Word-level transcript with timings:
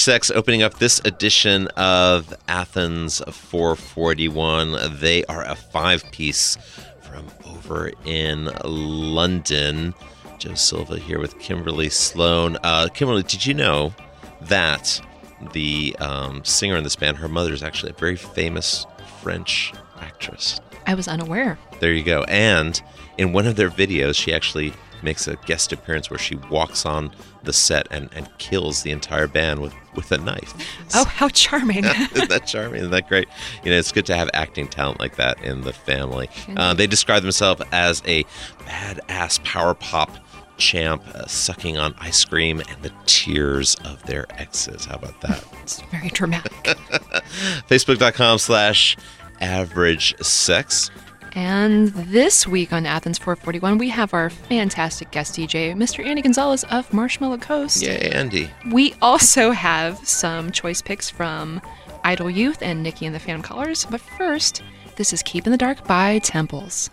Sex 0.00 0.30
opening 0.30 0.62
up 0.62 0.78
this 0.78 0.98
edition 1.04 1.66
of 1.76 2.34
Athens 2.48 3.20
441. 3.30 4.98
They 4.98 5.26
are 5.26 5.44
a 5.44 5.54
five 5.54 6.10
piece 6.10 6.56
from 7.02 7.26
over 7.44 7.92
in 8.06 8.48
London. 8.64 9.92
Joe 10.38 10.54
Silva 10.54 10.98
here 10.98 11.18
with 11.18 11.38
Kimberly 11.38 11.90
Sloan. 11.90 12.56
Uh, 12.62 12.88
Kimberly, 12.88 13.24
did 13.24 13.44
you 13.44 13.52
know 13.52 13.94
that 14.40 15.02
the 15.52 15.94
um, 16.00 16.42
singer 16.46 16.78
in 16.78 16.82
this 16.82 16.96
band, 16.96 17.18
her 17.18 17.28
mother 17.28 17.52
is 17.52 17.62
actually 17.62 17.90
a 17.90 17.98
very 17.98 18.16
famous 18.16 18.86
French 19.20 19.74
actress? 20.00 20.62
I 20.86 20.94
was 20.94 21.08
unaware. 21.08 21.58
There 21.78 21.92
you 21.92 22.04
go. 22.04 22.24
And 22.24 22.80
in 23.18 23.34
one 23.34 23.46
of 23.46 23.56
their 23.56 23.70
videos, 23.70 24.14
she 24.14 24.32
actually 24.32 24.72
makes 25.02 25.28
a 25.28 25.36
guest 25.46 25.72
appearance 25.72 26.10
where 26.10 26.18
she 26.18 26.36
walks 26.50 26.86
on 26.86 27.14
the 27.42 27.52
set 27.52 27.86
and, 27.90 28.08
and 28.14 28.28
kills 28.38 28.82
the 28.82 28.90
entire 28.90 29.26
band 29.26 29.60
with, 29.60 29.74
with 29.94 30.12
a 30.12 30.18
knife. 30.18 30.54
Oh, 30.92 31.04
how 31.04 31.28
charming. 31.28 31.84
Isn't 31.84 32.28
that 32.30 32.46
charming? 32.46 32.80
Isn't 32.80 32.90
that 32.90 33.08
great? 33.08 33.28
You 33.62 33.70
know, 33.70 33.76
it's 33.78 33.92
good 33.92 34.06
to 34.06 34.16
have 34.16 34.28
acting 34.34 34.66
talent 34.66 34.98
like 34.98 35.16
that 35.16 35.40
in 35.44 35.60
the 35.60 35.72
family. 35.72 36.28
Uh, 36.56 36.74
they 36.74 36.88
describe 36.88 37.22
themselves 37.22 37.62
as 37.70 38.02
a 38.06 38.24
badass 38.66 39.42
power 39.44 39.74
pop 39.74 40.10
champ 40.56 41.06
uh, 41.14 41.26
sucking 41.26 41.78
on 41.78 41.94
ice 42.00 42.24
cream 42.24 42.60
and 42.68 42.82
the 42.82 42.92
tears 43.06 43.76
of 43.84 44.02
their 44.04 44.26
exes. 44.40 44.84
How 44.84 44.96
about 44.96 45.20
that? 45.20 45.44
it's 45.62 45.80
very 45.82 46.08
dramatic. 46.08 46.52
Facebook.com 47.68 48.38
slash 48.38 48.96
average 49.40 50.20
sex. 50.22 50.90
And 51.32 51.88
this 51.88 52.46
week 52.46 52.72
on 52.72 52.86
Athens 52.86 53.18
441, 53.18 53.78
we 53.78 53.88
have 53.88 54.14
our 54.14 54.30
fantastic 54.30 55.10
guest 55.10 55.34
DJ, 55.34 55.74
Mr. 55.74 56.04
Andy 56.04 56.22
Gonzalez 56.22 56.64
of 56.64 56.92
Marshmallow 56.92 57.38
Coast. 57.38 57.82
Yay, 57.82 58.10
Andy. 58.10 58.50
We 58.70 58.94
also 59.00 59.50
have 59.50 59.98
some 60.06 60.52
choice 60.52 60.82
picks 60.82 61.10
from 61.10 61.60
Idle 62.04 62.30
Youth 62.30 62.62
and 62.62 62.82
Nikki 62.82 63.06
and 63.06 63.14
the 63.14 63.20
Phantom 63.20 63.42
Callers. 63.42 63.86
But 63.90 64.00
first, 64.00 64.62
this 64.96 65.12
is 65.12 65.22
Keep 65.22 65.46
in 65.46 65.52
the 65.52 65.58
Dark 65.58 65.86
by 65.86 66.18
Temples. 66.18 66.90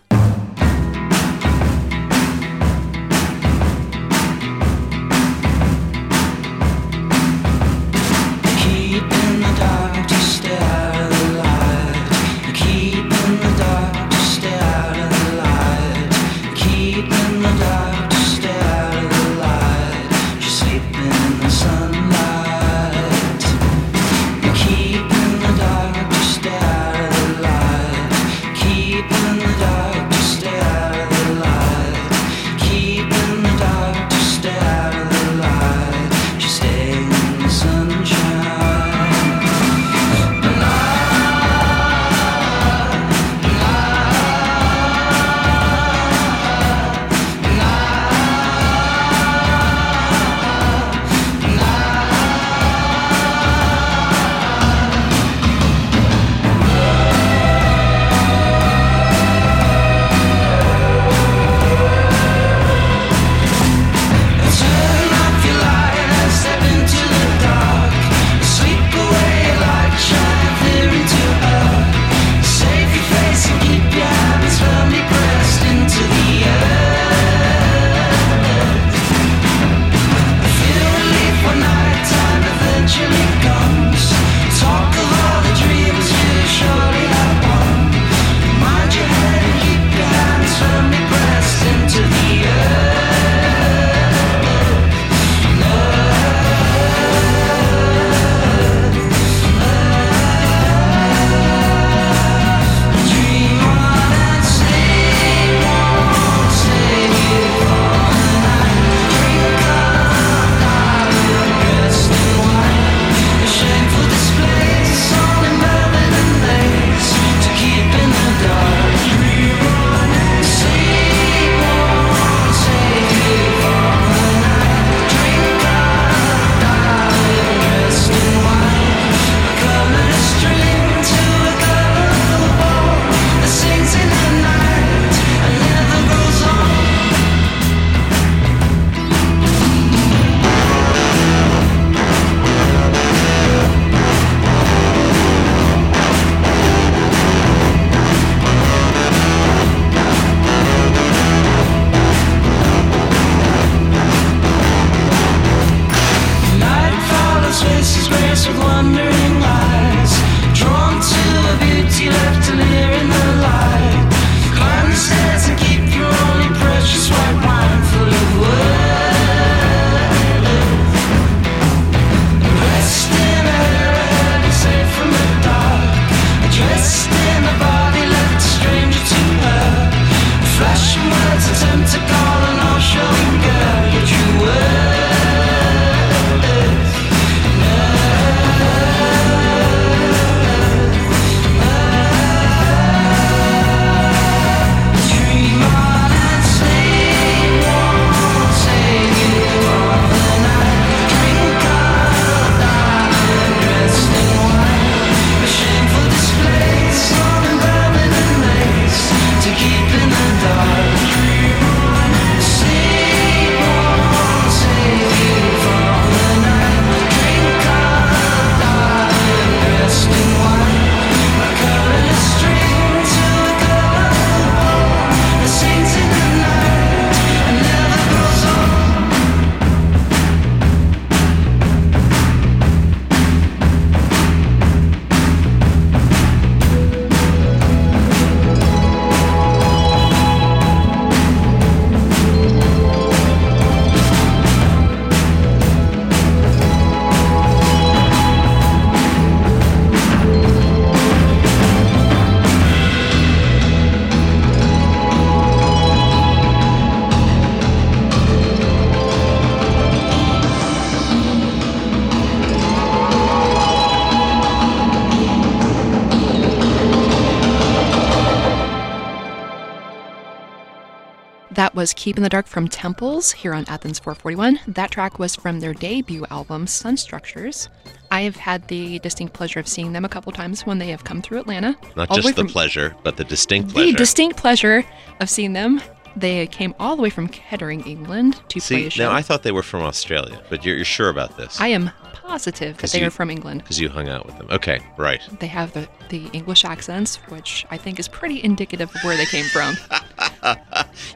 Was 271.77 271.93
Keep 271.93 272.17
in 272.17 272.23
the 272.23 272.29
Dark 272.29 272.47
from 272.47 272.67
Temples 272.67 273.31
here 273.31 273.53
on 273.53 273.63
Athens 273.67 273.99
441. 273.99 274.59
That 274.67 274.89
track 274.89 275.19
was 275.19 275.35
from 275.35 275.59
their 275.59 275.75
debut 275.75 276.25
album, 276.31 276.65
Sun 276.65 276.97
Structures. 276.97 277.69
I 278.09 278.21
have 278.21 278.35
had 278.35 278.67
the 278.67 278.97
distinct 278.97 279.35
pleasure 279.35 279.59
of 279.59 279.67
seeing 279.67 279.93
them 279.93 280.03
a 280.03 280.09
couple 280.09 280.31
times 280.31 280.65
when 280.65 280.79
they 280.79 280.87
have 280.87 281.03
come 281.03 281.21
through 281.21 281.39
Atlanta. 281.39 281.77
Not 281.95 282.09
just 282.09 282.29
the 282.29 282.33
from- 282.33 282.47
pleasure, 282.47 282.95
but 283.03 283.15
the 283.15 283.23
distinct 283.23 283.73
pleasure. 283.73 283.91
The 283.91 283.97
distinct 283.97 284.37
pleasure 284.37 284.85
of 285.19 285.29
seeing 285.29 285.53
them. 285.53 285.79
They 286.15 286.47
came 286.47 286.73
all 286.79 286.95
the 286.95 287.03
way 287.03 287.11
from 287.11 287.27
Kettering, 287.27 287.85
England 287.85 288.41
to 288.49 288.59
play 288.59 288.59
See, 288.59 288.85
a 288.87 288.89
show. 288.89 289.03
now 289.07 289.15
I 289.15 289.21
thought 289.21 289.43
they 289.43 289.51
were 289.51 289.61
from 289.61 289.83
Australia, 289.83 290.41
but 290.49 290.65
you're, 290.65 290.77
you're 290.77 290.83
sure 290.83 291.09
about 291.09 291.37
this 291.37 291.61
I 291.61 291.67
am 291.67 291.91
positive 292.31 292.77
that 292.77 292.91
they 292.91 292.99
you- 293.01 293.07
are 293.07 293.11
from 293.11 293.29
England. 293.29 293.61
because 293.63 293.79
you 293.79 293.89
hung 293.89 294.09
out 294.09 294.25
with 294.25 294.37
them. 294.37 294.47
Okay, 294.51 294.79
right. 294.97 295.21
They 295.39 295.47
have 295.47 295.71
the, 295.73 295.87
the 296.09 296.27
English 296.33 296.65
accents, 296.65 297.15
which 297.29 297.65
I 297.71 297.77
think 297.77 297.99
is 297.99 298.07
pretty 298.07 298.43
indicative 298.43 298.93
of 298.93 299.01
where 299.03 299.17
they 299.17 299.25
came 299.25 299.45
from. 299.45 299.75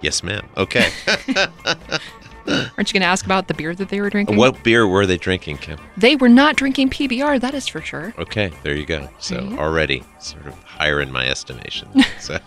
Yes, 0.01 0.23
ma'am. 0.23 0.47
Okay. 0.57 0.89
Aren't 2.47 2.89
you 2.89 2.93
going 2.93 3.01
to 3.01 3.05
ask 3.05 3.23
about 3.25 3.47
the 3.47 3.53
beer 3.53 3.73
that 3.75 3.89
they 3.89 4.01
were 4.01 4.09
drinking? 4.09 4.35
what 4.35 4.63
beer 4.63 4.87
were 4.87 5.05
they 5.05 5.17
drinking, 5.17 5.57
Kim? 5.57 5.79
They 5.97 6.15
were 6.15 6.29
not 6.29 6.55
drinking 6.55 6.89
PBR, 6.89 7.39
that 7.41 7.53
is 7.53 7.67
for 7.67 7.81
sure. 7.81 8.13
Okay, 8.17 8.51
there 8.63 8.75
you 8.75 8.85
go. 8.85 9.07
So 9.19 9.37
already 9.57 10.03
sort 10.19 10.45
of 10.47 10.53
higher 10.63 10.99
in 11.01 11.11
my 11.11 11.27
estimation. 11.27 11.87
So, 12.19 12.37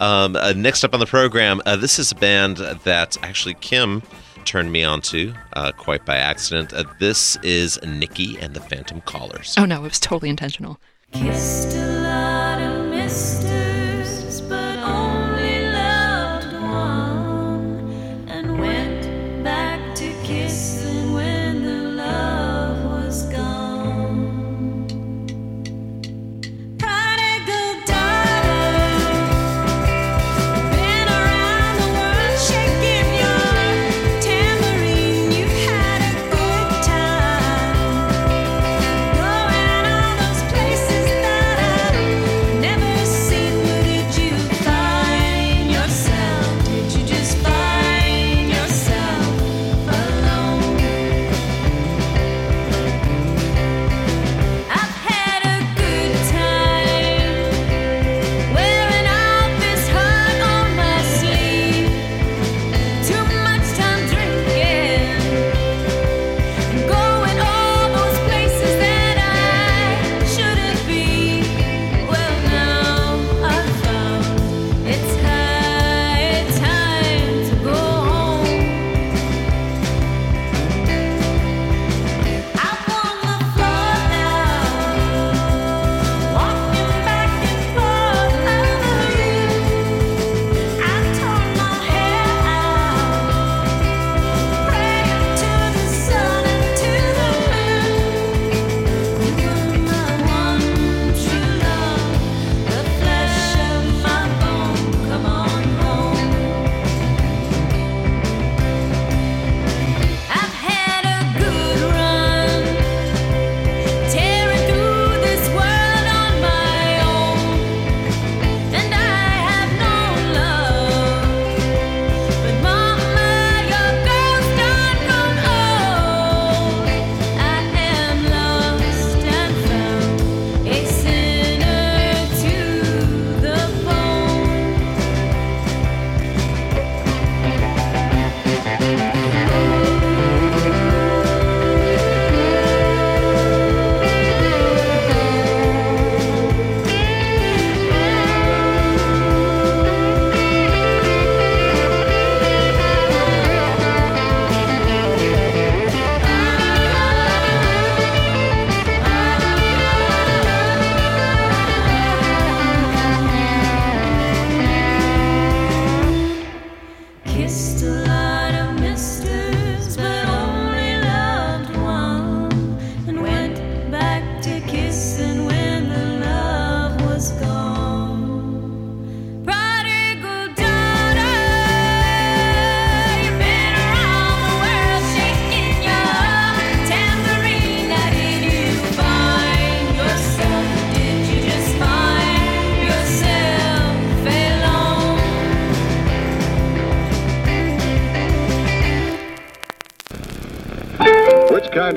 um, 0.00 0.34
uh, 0.36 0.52
next 0.56 0.82
up 0.84 0.94
on 0.94 1.00
the 1.00 1.06
program, 1.06 1.60
uh, 1.66 1.76
this 1.76 1.98
is 1.98 2.10
a 2.12 2.16
band 2.16 2.56
that 2.58 3.16
actually 3.22 3.54
Kim 3.54 4.02
turned 4.44 4.72
me 4.72 4.84
onto 4.84 5.32
uh, 5.54 5.72
quite 5.72 6.04
by 6.04 6.16
accident. 6.16 6.72
Uh, 6.72 6.84
this 6.98 7.36
is 7.42 7.78
Nikki 7.82 8.38
and 8.38 8.54
the 8.54 8.60
Phantom 8.60 9.00
Callers. 9.02 9.54
Oh 9.58 9.64
no, 9.64 9.80
it 9.80 9.88
was 9.88 10.00
totally 10.00 10.30
intentional. 10.30 10.78
Kissed 11.12 12.03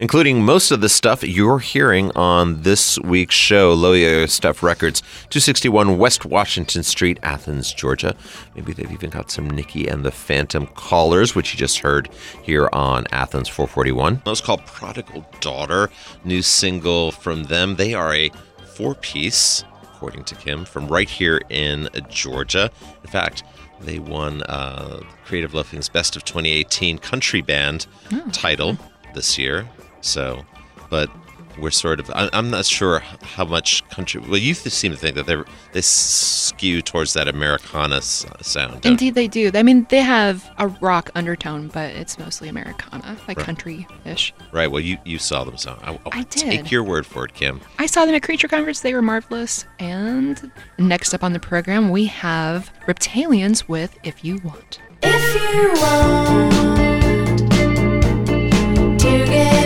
Including 0.00 0.42
most 0.42 0.70
of 0.70 0.80
the 0.80 0.88
stuff 0.88 1.22
you're 1.22 1.58
hearing 1.58 2.10
on 2.16 2.62
this 2.62 2.98
week's 3.00 3.34
show, 3.34 3.74
Low 3.74 3.92
Yo 3.92 4.20
Yo 4.20 4.26
Stuff 4.26 4.62
Records, 4.62 5.02
261 5.28 5.98
West 5.98 6.24
Washington 6.24 6.82
Street, 6.82 7.18
Athens, 7.22 7.70
Georgia. 7.70 8.16
Maybe 8.56 8.72
they've 8.72 8.90
even 8.90 9.10
got 9.10 9.30
some 9.30 9.50
Nikki 9.50 9.86
and 9.86 10.02
the 10.02 10.10
Phantom 10.10 10.66
Callers, 10.68 11.34
which 11.34 11.52
you 11.52 11.58
just 11.58 11.80
heard 11.80 12.08
here 12.42 12.70
on 12.72 13.06
Athens 13.12 13.46
441. 13.48 14.22
That 14.24 14.30
was 14.30 14.40
called 14.40 14.64
Prodigal 14.64 15.26
Daughter, 15.40 15.90
new 16.24 16.40
single 16.40 17.12
from 17.12 17.44
them. 17.44 17.76
They 17.76 17.92
are 17.92 18.14
a 18.14 18.30
four 18.74 18.94
piece, 18.94 19.64
according 19.82 20.24
to 20.24 20.34
Kim, 20.34 20.64
from 20.64 20.88
right 20.88 21.10
here 21.10 21.42
in 21.50 21.90
Georgia. 22.08 22.70
In 23.04 23.10
fact, 23.10 23.42
They 23.82 23.98
won 23.98 24.42
uh, 24.44 25.00
Creative 25.26 25.52
Loafing's 25.52 25.90
Best 25.90 26.16
of 26.16 26.24
2018 26.24 26.96
Country 26.98 27.42
Band 27.42 27.86
title 28.32 28.78
this 29.14 29.38
year. 29.38 29.68
So, 30.00 30.44
but 30.88 31.10
we're 31.58 31.70
sort 31.70 32.00
of, 32.00 32.10
I, 32.14 32.30
I'm 32.32 32.48
not 32.48 32.64
sure 32.64 33.00
how 33.22 33.44
much 33.44 33.86
country. 33.90 34.20
Well, 34.22 34.38
you 34.38 34.54
seem 34.54 34.92
to 34.92 34.96
think 34.98 35.14
that 35.16 35.26
they're, 35.26 35.44
they 35.72 35.80
skew 35.82 36.80
towards 36.80 37.12
that 37.14 37.28
Americana 37.28 38.00
sound. 38.00 38.86
Indeed, 38.86 39.14
they 39.14 39.28
do. 39.28 39.50
I 39.52 39.62
mean, 39.62 39.86
they 39.90 40.00
have 40.00 40.48
a 40.58 40.68
rock 40.68 41.10
undertone, 41.14 41.68
but 41.68 41.90
it's 41.94 42.18
mostly 42.18 42.48
Americana, 42.48 43.16
like 43.28 43.36
Right. 43.38 43.46
country-ish. 43.46 44.32
Right. 44.52 44.70
Well, 44.70 44.80
you, 44.80 44.96
you 45.04 45.18
saw 45.18 45.44
them, 45.44 45.56
so 45.58 45.76
I, 45.82 45.90
I'll 45.90 46.00
I 46.12 46.22
take 46.22 46.70
your 46.70 46.82
word 46.84 47.04
for 47.04 47.24
it, 47.26 47.34
Kim. 47.34 47.60
I 47.78 47.86
saw 47.86 48.06
them 48.06 48.14
at 48.14 48.22
Creature 48.22 48.48
Conference. 48.48 48.80
They 48.80 48.94
were 48.94 49.02
marvelous. 49.02 49.66
And 49.80 50.50
next 50.78 51.12
up 51.12 51.22
on 51.24 51.32
the 51.34 51.40
program, 51.40 51.90
we 51.90 52.06
have 52.06 52.72
Reptilians 52.86 53.68
with 53.68 53.98
"If 54.02 54.24
You 54.24 54.38
Want." 54.44 54.80
If 55.02 55.54
you 55.54 55.72
want 55.82 56.52
to 59.00 59.24
get 59.26 59.59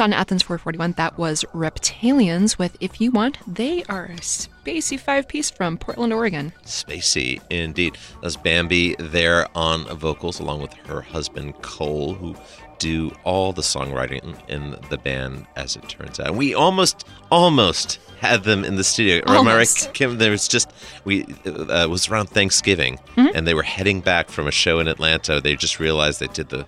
And 0.00 0.14
on 0.14 0.18
Athens 0.18 0.42
441, 0.44 0.92
that 0.92 1.18
was 1.18 1.44
Reptilians 1.52 2.56
with 2.56 2.74
"If 2.80 3.02
You 3.02 3.10
Want." 3.10 3.36
They 3.46 3.84
are 3.84 4.06
a 4.06 4.16
spacey 4.16 4.98
five-piece 4.98 5.50
from 5.50 5.76
Portland, 5.76 6.14
Oregon. 6.14 6.54
Spacey, 6.64 7.38
indeed. 7.50 7.98
That's 8.22 8.36
Bambi 8.36 8.96
there 8.98 9.46
on 9.54 9.84
vocals, 9.98 10.40
along 10.40 10.62
with 10.62 10.72
her 10.86 11.02
husband 11.02 11.60
Cole, 11.60 12.14
who 12.14 12.34
do 12.78 13.14
all 13.24 13.52
the 13.52 13.60
songwriting 13.60 14.34
in 14.48 14.74
the 14.88 14.96
band, 14.96 15.44
as 15.56 15.76
it 15.76 15.86
turns 15.90 16.18
out. 16.18 16.34
We 16.34 16.54
almost, 16.54 17.06
almost 17.30 17.98
had 18.20 18.44
them 18.44 18.64
in 18.64 18.76
the 18.76 18.84
studio. 18.84 19.22
Almost. 19.26 19.92
Kim? 19.92 20.16
There 20.16 20.30
was 20.30 20.48
just 20.48 20.72
we 21.04 21.24
uh, 21.44 21.84
it 21.84 21.90
was 21.90 22.08
around 22.08 22.30
Thanksgiving, 22.30 22.98
and 23.34 23.46
they 23.46 23.52
were 23.52 23.62
heading 23.62 24.00
back 24.00 24.30
from 24.30 24.46
a 24.46 24.50
show 24.50 24.78
in 24.78 24.88
Atlanta. 24.88 25.42
They 25.42 25.56
just 25.56 25.78
realized 25.78 26.20
they 26.20 26.28
did 26.28 26.48
the 26.48 26.64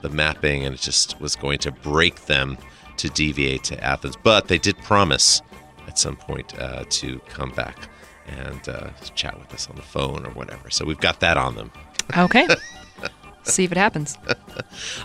the 0.00 0.08
mapping, 0.08 0.64
and 0.64 0.74
it 0.74 0.80
just 0.80 1.20
was 1.20 1.36
going 1.36 1.58
to 1.58 1.70
break 1.70 2.24
them 2.24 2.56
to 3.00 3.08
deviate 3.08 3.64
to 3.64 3.82
Athens. 3.82 4.16
But 4.22 4.48
they 4.48 4.58
did 4.58 4.76
promise 4.78 5.42
at 5.86 5.98
some 5.98 6.16
point 6.16 6.58
uh, 6.58 6.84
to 6.88 7.18
come 7.28 7.50
back 7.50 7.88
and 8.26 8.68
uh, 8.68 8.90
chat 9.14 9.38
with 9.38 9.52
us 9.52 9.68
on 9.68 9.76
the 9.76 9.82
phone 9.82 10.24
or 10.24 10.30
whatever. 10.30 10.70
So 10.70 10.84
we've 10.84 11.00
got 11.00 11.20
that 11.20 11.36
on 11.36 11.56
them. 11.56 11.70
Okay. 12.16 12.46
See 13.42 13.64
if 13.64 13.72
it 13.72 13.78
happens. 13.78 14.16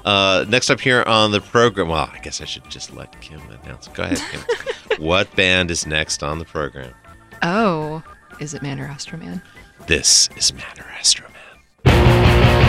Uh, 0.03 0.45
next 0.47 0.69
up 0.69 0.79
here 0.79 1.03
on 1.07 1.31
the 1.31 1.41
program, 1.41 1.87
well, 1.87 2.09
I 2.13 2.19
guess 2.19 2.39
I 2.39 2.45
should 2.45 2.69
just 2.69 2.93
let 2.93 3.19
Kim 3.21 3.41
announce. 3.63 3.87
Go 3.87 4.03
ahead, 4.03 4.19
Kim. 4.29 4.99
what 5.03 5.33
band 5.35 5.71
is 5.71 5.87
next 5.87 6.21
on 6.21 6.37
the 6.37 6.45
program? 6.45 6.93
Oh, 7.41 8.03
is 8.39 8.53
it 8.53 8.61
Man 8.61 8.79
or 8.79 8.85
Astro 8.85 9.17
Man? 9.17 9.41
This 9.87 10.29
is 10.37 10.53
Man 10.53 10.63
or 10.77 10.85
Astro 10.99 11.25
Man. 11.85 12.64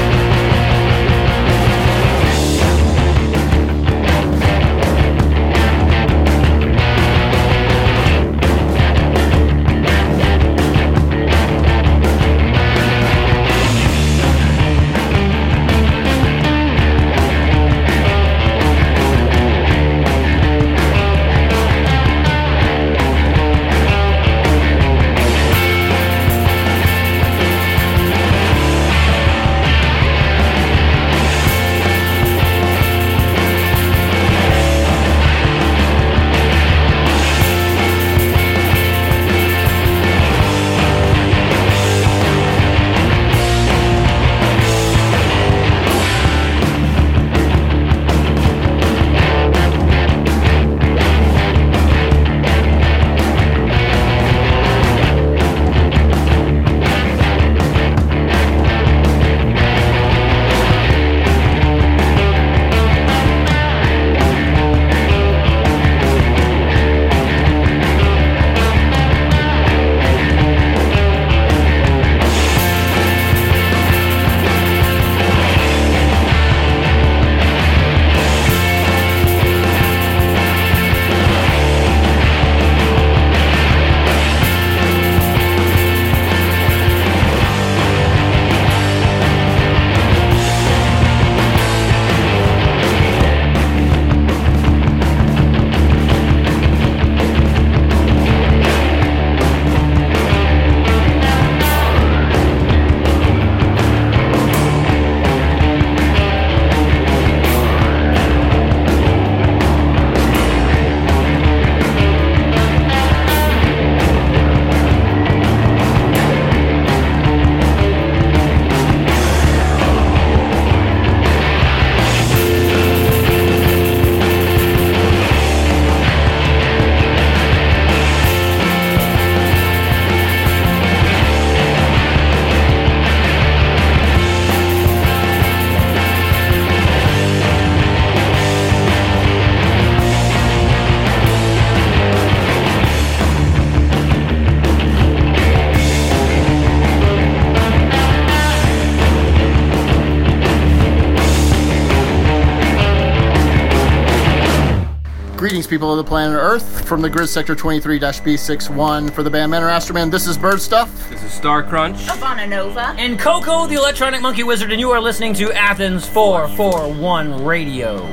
Greetings, 155.57 155.71
people 155.71 155.91
of 155.91 155.97
the 155.97 156.05
planet 156.05 156.37
Earth, 156.39 156.87
from 156.87 157.01
the 157.01 157.09
grid 157.09 157.31
sector 157.31 157.57
23-B61 157.57 159.11
for 159.11 159.23
the 159.23 159.31
band 159.31 159.51
Man 159.51 159.63
or 159.63 159.71
Astro 159.71 159.95
Man. 159.95 160.11
This 160.11 160.27
is 160.27 160.37
Bird 160.37 160.61
Stuff. 160.61 161.09
This 161.09 161.23
is 161.23 161.33
Star 161.33 161.63
Crunch. 161.63 161.97
Ivana 161.97 162.47
Nova. 162.47 162.95
And 162.99 163.19
Coco, 163.19 163.67
the 163.67 163.77
electronic 163.77 164.21
monkey 164.21 164.43
wizard, 164.43 164.71
and 164.71 164.79
you 164.79 164.91
are 164.91 165.01
listening 165.01 165.33
to 165.33 165.51
Athens 165.53 166.07
441 166.07 167.43
Radio. 167.43 168.07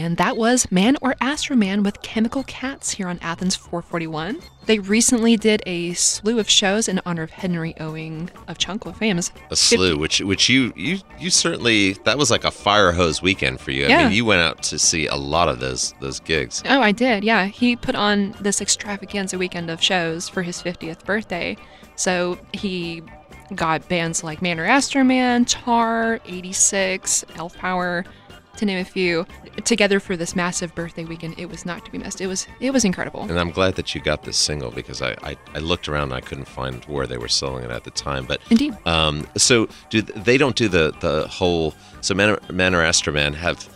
And 0.00 0.16
that 0.16 0.38
was 0.38 0.70
Man 0.72 0.96
or 1.02 1.14
Astro 1.20 1.54
Man 1.56 1.82
with 1.82 2.00
Chemical 2.00 2.42
Cats 2.44 2.92
here 2.92 3.06
on 3.06 3.18
Athens 3.20 3.54
441. 3.54 4.40
They 4.64 4.78
recently 4.78 5.36
did 5.36 5.62
a 5.66 5.92
slew 5.92 6.38
of 6.38 6.48
shows 6.48 6.88
in 6.88 7.02
honor 7.04 7.22
of 7.24 7.30
Henry 7.30 7.74
Owings 7.78 8.30
of 8.48 8.56
Chunklet 8.56 8.96
Fame's 8.96 9.30
A 9.50 9.56
slew, 9.56 9.98
which 9.98 10.20
which 10.22 10.48
you 10.48 10.72
you 10.74 11.00
you 11.18 11.28
certainly 11.28 11.92
that 12.04 12.16
was 12.16 12.30
like 12.30 12.44
a 12.44 12.50
fire 12.50 12.92
hose 12.92 13.20
weekend 13.20 13.60
for 13.60 13.72
you. 13.72 13.84
I 13.84 13.88
Yeah. 13.88 14.04
mean, 14.04 14.12
you 14.16 14.24
went 14.24 14.40
out 14.40 14.62
to 14.64 14.78
see 14.78 15.06
a 15.06 15.16
lot 15.16 15.48
of 15.48 15.60
those 15.60 15.92
those 16.00 16.18
gigs. 16.20 16.62
Oh, 16.66 16.80
I 16.80 16.92
did. 16.92 17.22
Yeah, 17.22 17.44
he 17.46 17.76
put 17.76 17.94
on 17.94 18.34
this 18.40 18.62
extravaganza 18.62 19.36
weekend 19.36 19.68
of 19.70 19.82
shows 19.82 20.30
for 20.30 20.42
his 20.42 20.62
50th 20.62 21.04
birthday. 21.04 21.58
So 21.96 22.38
he 22.54 23.02
got 23.54 23.86
bands 23.88 24.24
like 24.24 24.40
Man 24.40 24.58
or 24.58 24.64
Astro 24.64 25.04
Man, 25.04 25.44
Tar, 25.44 26.20
86, 26.24 27.24
Elf 27.36 27.56
Power, 27.58 28.04
to 28.56 28.64
name 28.64 28.78
a 28.78 28.84
few, 28.84 29.26
together 29.64 30.00
for 30.00 30.16
this 30.16 30.36
massive 30.36 30.74
birthday 30.74 31.04
weekend. 31.04 31.38
It 31.38 31.46
was 31.48 31.64
not 31.64 31.84
to 31.84 31.90
be 31.90 31.98
missed. 31.98 32.20
It 32.20 32.26
was 32.26 32.46
it 32.60 32.72
was 32.72 32.84
incredible. 32.84 33.22
And 33.22 33.38
I'm 33.38 33.50
glad 33.50 33.76
that 33.76 33.94
you 33.94 34.00
got 34.00 34.22
this 34.24 34.36
single 34.36 34.70
because 34.70 35.00
I, 35.02 35.12
I, 35.22 35.36
I 35.54 35.58
looked 35.58 35.88
around 35.88 36.04
and 36.04 36.14
I 36.14 36.20
couldn't 36.20 36.46
find 36.48 36.84
where 36.84 37.06
they 37.06 37.18
were 37.18 37.28
selling 37.28 37.64
it 37.64 37.70
at 37.70 37.84
the 37.84 37.90
time. 37.90 38.24
But 38.26 38.40
Indeed. 38.50 38.76
Um, 38.86 39.26
so 39.36 39.68
do 39.88 40.02
they 40.02 40.36
don't 40.38 40.56
do 40.56 40.68
the 40.68 40.94
the 41.00 41.26
whole 41.28 41.74
so 42.00 42.14
Manor, 42.14 42.38
Man 42.52 42.74
or 42.74 42.82
Astro 42.82 43.12
Man 43.12 43.34
have 43.34 43.68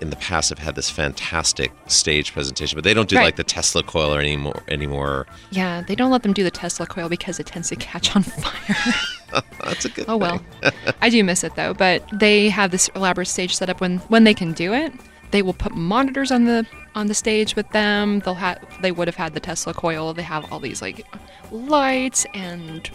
in 0.00 0.10
the 0.10 0.16
past 0.16 0.48
have 0.50 0.58
had 0.60 0.76
this 0.76 0.88
fantastic 0.88 1.72
stage 1.88 2.32
presentation, 2.32 2.76
but 2.76 2.84
they 2.84 2.94
don't 2.94 3.08
do 3.08 3.16
Right. 3.16 3.24
like 3.24 3.36
the 3.36 3.42
Tesla 3.44 3.82
coil 3.82 4.14
or 4.14 4.20
anymore 4.20 4.62
anymore. 4.68 5.26
Yeah, 5.50 5.82
they 5.82 5.96
don't 5.96 6.12
let 6.12 6.22
them 6.22 6.32
do 6.32 6.44
the 6.44 6.52
Tesla 6.52 6.86
coil 6.86 7.08
because 7.08 7.40
it 7.40 7.46
tends 7.46 7.68
to 7.70 7.76
catch 7.76 8.14
on 8.14 8.22
fire. 8.22 8.94
That's 9.64 9.84
a 9.84 9.88
good. 9.90 10.06
oh 10.08 10.16
well. 10.16 10.40
I 11.02 11.08
do 11.10 11.22
miss 11.24 11.44
it 11.44 11.54
though, 11.56 11.74
but 11.74 12.02
they 12.12 12.48
have 12.48 12.70
this 12.70 12.88
elaborate 12.94 13.26
stage 13.26 13.54
set 13.54 13.68
up 13.68 13.80
when 13.80 13.98
when 14.08 14.24
they 14.24 14.34
can 14.34 14.52
do 14.52 14.72
it. 14.74 14.92
They 15.30 15.42
will 15.42 15.52
put 15.54 15.74
monitors 15.74 16.30
on 16.32 16.44
the 16.44 16.66
on 16.94 17.06
the 17.08 17.14
stage 17.14 17.54
with 17.54 17.68
them. 17.70 18.20
They'll 18.20 18.34
have 18.34 18.58
they 18.82 18.92
would 18.92 19.08
have 19.08 19.16
had 19.16 19.34
the 19.34 19.40
Tesla 19.40 19.74
coil. 19.74 20.14
They 20.14 20.22
have 20.22 20.50
all 20.52 20.58
these 20.60 20.80
like 20.80 21.06
lights 21.50 22.26
and 22.34 22.88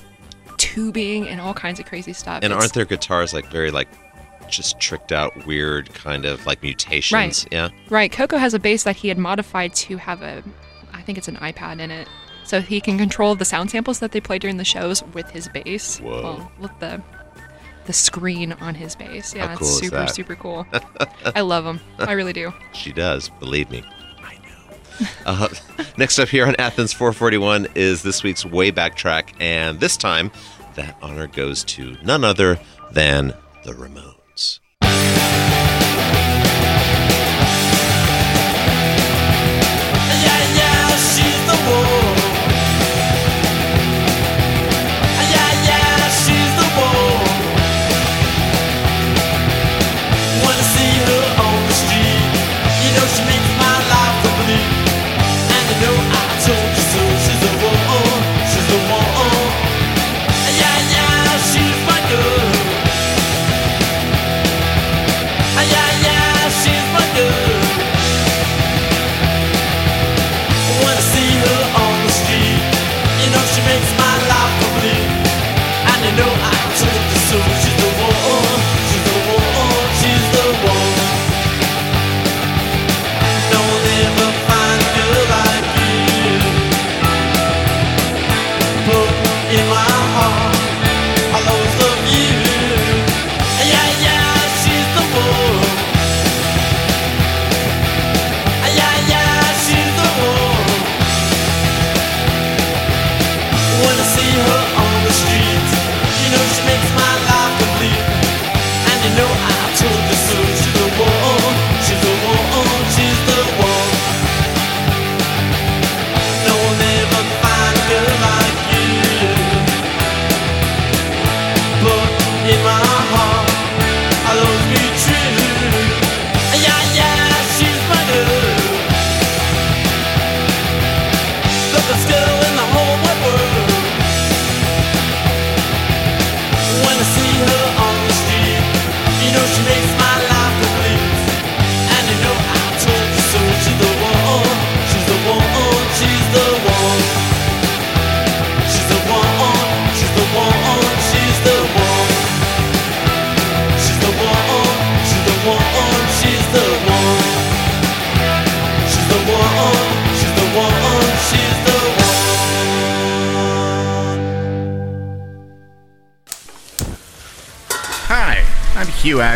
tubing 0.58 1.28
and 1.28 1.40
all 1.42 1.54
kinds 1.54 1.80
of 1.80 1.86
crazy 1.86 2.14
stuff. 2.14 2.38
And 2.44 2.46
It's- 2.46 2.60
aren't 2.62 2.74
their 2.74 2.86
guitars 2.86 3.34
like 3.34 3.50
very 3.52 3.72
like 3.72 3.88
just 4.50 4.80
tricked 4.80 5.12
out, 5.12 5.46
weird 5.46 5.94
kind 5.94 6.26
of 6.26 6.46
like 6.46 6.62
mutations? 6.64 7.14
Right. 7.14 7.48
Yeah. 7.52 7.70
Right. 7.90 8.12
Coco 8.12 8.38
has 8.38 8.54
a 8.54 8.60
bass 8.60 8.84
that 8.84 8.96
he 8.96 9.08
had 9.08 9.18
modified 9.18 9.74
to 9.76 9.98
have 9.98 10.22
a, 10.22 10.44
I 10.94 11.02
think 11.02 11.18
it's 11.18 11.28
an 11.28 11.38
iPad 11.38 11.80
in 11.80 11.92
it, 11.92 12.08
so 12.54 12.62
he 12.62 12.80
can 12.80 13.00
control 13.00 13.34
the 13.34 13.46
sound 13.46 13.72
samples 13.72 13.98
that 13.98 14.12
they 14.12 14.22
play 14.22 14.38
during 14.38 14.58
the 14.58 14.64
shows 14.64 15.02
with 15.16 15.28
his 15.32 15.48
bass. 15.48 15.98
Whoa. 15.98 16.22
Well, 16.22 16.52
with 16.60 16.80
the 16.80 17.02
the 17.86 17.94
screen 17.94 18.52
on 18.54 18.76
his 18.76 18.96
bass. 18.96 19.34
Yeah, 19.34 19.48
How 19.48 19.54
it's 19.54 19.60
cool 19.62 19.70
is 19.70 19.78
super 19.80 19.96
that? 19.96 20.14
super 20.14 20.36
cool. 20.36 20.68
I 21.36 21.42
love 21.42 21.66
him. 21.66 21.80
I 21.98 22.12
really 22.12 22.32
do. 22.32 22.54
She 22.74 22.94
does, 22.94 23.30
believe 23.40 23.72
me. 23.72 23.84
I 24.24 24.36
know. 24.36 25.08
Uh, 25.26 25.50
next 25.98 26.20
up 26.20 26.30
here 26.30 26.46
on 26.46 26.56
Athens 26.60 26.94
441 26.94 27.70
is 27.74 28.04
this 28.04 28.22
week's 28.22 28.44
Wayback 28.44 28.94
track, 28.94 29.34
and 29.40 29.80
this 29.80 29.98
time 29.98 30.32
that 30.76 30.96
honor 31.02 31.26
goes 31.26 31.64
to 31.64 31.98
none 32.04 32.24
other 32.24 32.60
than 32.92 33.34
the 33.64 33.72
Ramones. 33.74 34.14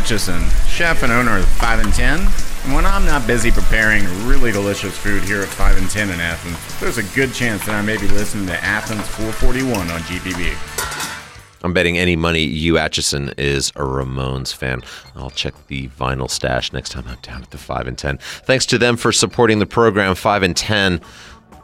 Hugh 0.08 0.16
Acheson, 0.16 0.70
chef 0.70 1.04
and 1.04 1.12
owner 1.12 1.38
of 1.38 1.46
5 1.46 1.80
and 1.80 1.94
10. 1.94 2.20
And 2.20 2.74
when 2.74 2.86
I'm 2.86 3.06
not 3.06 3.28
busy 3.28 3.52
preparing 3.52 4.06
really 4.26 4.54
delicious 4.54 4.98
food 4.98 5.22
here 5.24 5.42
at 5.42 5.50
5 5.50 5.78
and 5.78 5.90
10 5.90 6.10
in 6.12 6.20
Athens, 6.22 6.80
there's 6.80 6.98
a 6.98 7.04
good 7.14 7.34
chance 7.34 7.66
that 7.66 7.76
I 7.76 7.82
may 7.82 7.98
be 7.98 8.08
listening 8.08 8.48
to 8.48 8.64
Athens 8.64 9.06
441 9.08 9.92
on 9.92 10.00
GPB. 10.02 11.64
I'm 11.64 11.74
betting 11.74 11.98
any 11.98 12.16
money 12.16 12.40
you 12.42 12.76
Acheson 12.76 13.34
is 13.38 13.72
a 13.72 13.82
Ramones 13.82 14.56
fan. 14.56 14.82
I'll 15.16 15.30
check 15.30 15.54
the 15.68 15.90
vinyl 15.90 16.30
stash 16.30 16.72
next 16.72 16.92
time 16.92 17.04
I'm 17.08 17.18
down 17.22 17.42
at 17.42 17.52
the 17.52 17.58
5 17.58 17.88
and 17.88 17.98
10. 17.98 18.18
Thanks 18.18 18.66
to 18.68 18.78
them 18.78 18.96
for 18.96 19.12
supporting 19.12 19.60
the 19.60 19.66
program 19.66 20.16
5 20.16 20.44
and 20.44 20.56
10 20.56 21.02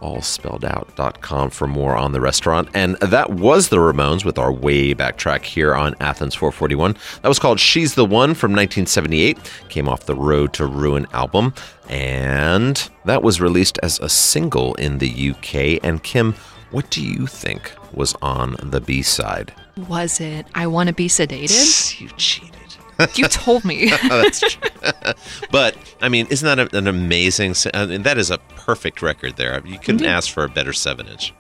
all 0.04 0.22
spelled 0.22 0.66
out.com 0.66 1.50
for 1.50 1.66
more 1.66 1.96
on 1.96 2.12
the 2.12 2.22
restaurant. 2.22 2.68
And 2.74 2.98
that 2.98 3.30
was 3.32 3.70
the 3.70 3.78
Ramones 3.78 4.26
with 4.26 4.38
our 4.38 4.52
way 4.52 4.94
back 4.94 5.18
track 5.18 5.46
here 5.46 5.74
on 5.74 5.96
Athens 6.00 6.36
441. 6.36 6.96
That 7.22 7.30
was 7.30 7.40
called 7.40 7.60
She's 7.60 7.96
the 7.96 8.06
One 8.06 8.34
from 8.34 8.52
1978. 8.52 9.40
Came 9.70 9.88
off 9.88 10.06
the 10.06 10.16
Road 10.16 10.54
to 10.54 10.66
Ruin 10.66 11.08
album. 11.14 11.54
And 11.90 12.90
that 13.06 13.24
was 13.24 13.40
released 13.40 13.80
as 13.82 14.00
a 14.00 14.10
single 14.10 14.76
in 14.76 14.98
the 14.98 15.32
UK. 15.32 15.80
And 15.84 16.04
Kim, 16.04 16.34
what 16.72 16.90
do 16.90 17.02
you 17.02 17.26
think 17.26 17.72
was 17.94 18.14
on 18.22 18.58
the 18.62 18.82
B 18.82 19.02
side? 19.02 19.54
Was 19.88 20.20
it 20.20 20.46
I 20.54 20.68
Want 20.68 20.88
to 20.88 20.94
Be 20.94 21.08
Sedated? 21.08 22.00
You 22.00 22.10
cheated. 22.18 22.63
You 23.16 23.28
told 23.28 23.66
me. 23.66 23.92
Oh, 24.04 24.22
that's 24.22 24.40
true. 24.40 24.70
but 25.52 25.76
I 26.02 26.10
mean, 26.10 26.28
isn't 26.30 26.46
that 26.46 26.74
a, 26.74 26.78
an 26.78 26.88
amazing? 26.88 27.56
I 27.74 27.86
mean, 27.86 28.02
uh, 28.02 28.04
that 28.04 28.18
is 28.18 28.32
a 28.32 28.38
perfect 28.56 29.02
record 29.02 29.36
there. 29.38 29.62
You 29.66 29.80
couldn't 29.80 30.02
Indeed. 30.02 30.08
ask 30.08 30.32
for 30.32 30.44
a 30.44 30.50
better 30.50 30.74
seven 30.74 31.08
inch. 31.08 31.34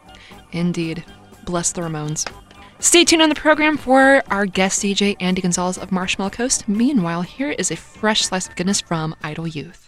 Indeed. 0.51 1.03
Bless 1.45 1.71
the 1.71 1.81
Ramones. 1.81 2.29
Stay 2.79 3.05
tuned 3.05 3.21
on 3.21 3.29
the 3.29 3.35
program 3.35 3.77
for 3.77 4.21
our 4.27 4.45
guest 4.45 4.81
DJ, 4.83 5.15
Andy 5.19 5.41
Gonzalez 5.41 5.77
of 5.77 5.91
Marshmallow 5.91 6.31
Coast. 6.31 6.67
Meanwhile, 6.67 7.21
here 7.21 7.51
is 7.51 7.71
a 7.71 7.75
fresh 7.77 8.23
slice 8.25 8.47
of 8.47 8.55
goodness 8.55 8.81
from 8.81 9.15
Idle 9.23 9.47
Youth. 9.47 9.82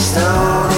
Stone 0.00 0.69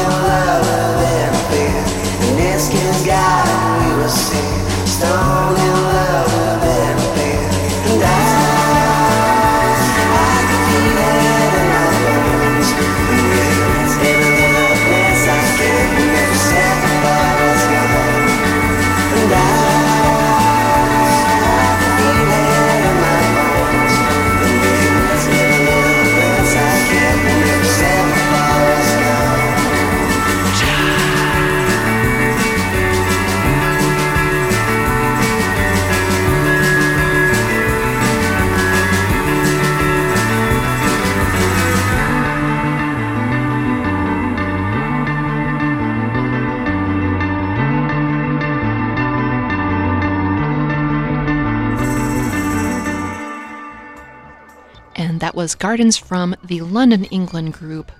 was 55.43 55.55
Gardens 55.57 55.97
from 55.97 56.37
the 56.45 56.61
London, 56.61 57.03
England 57.07 57.53
group 57.55 57.91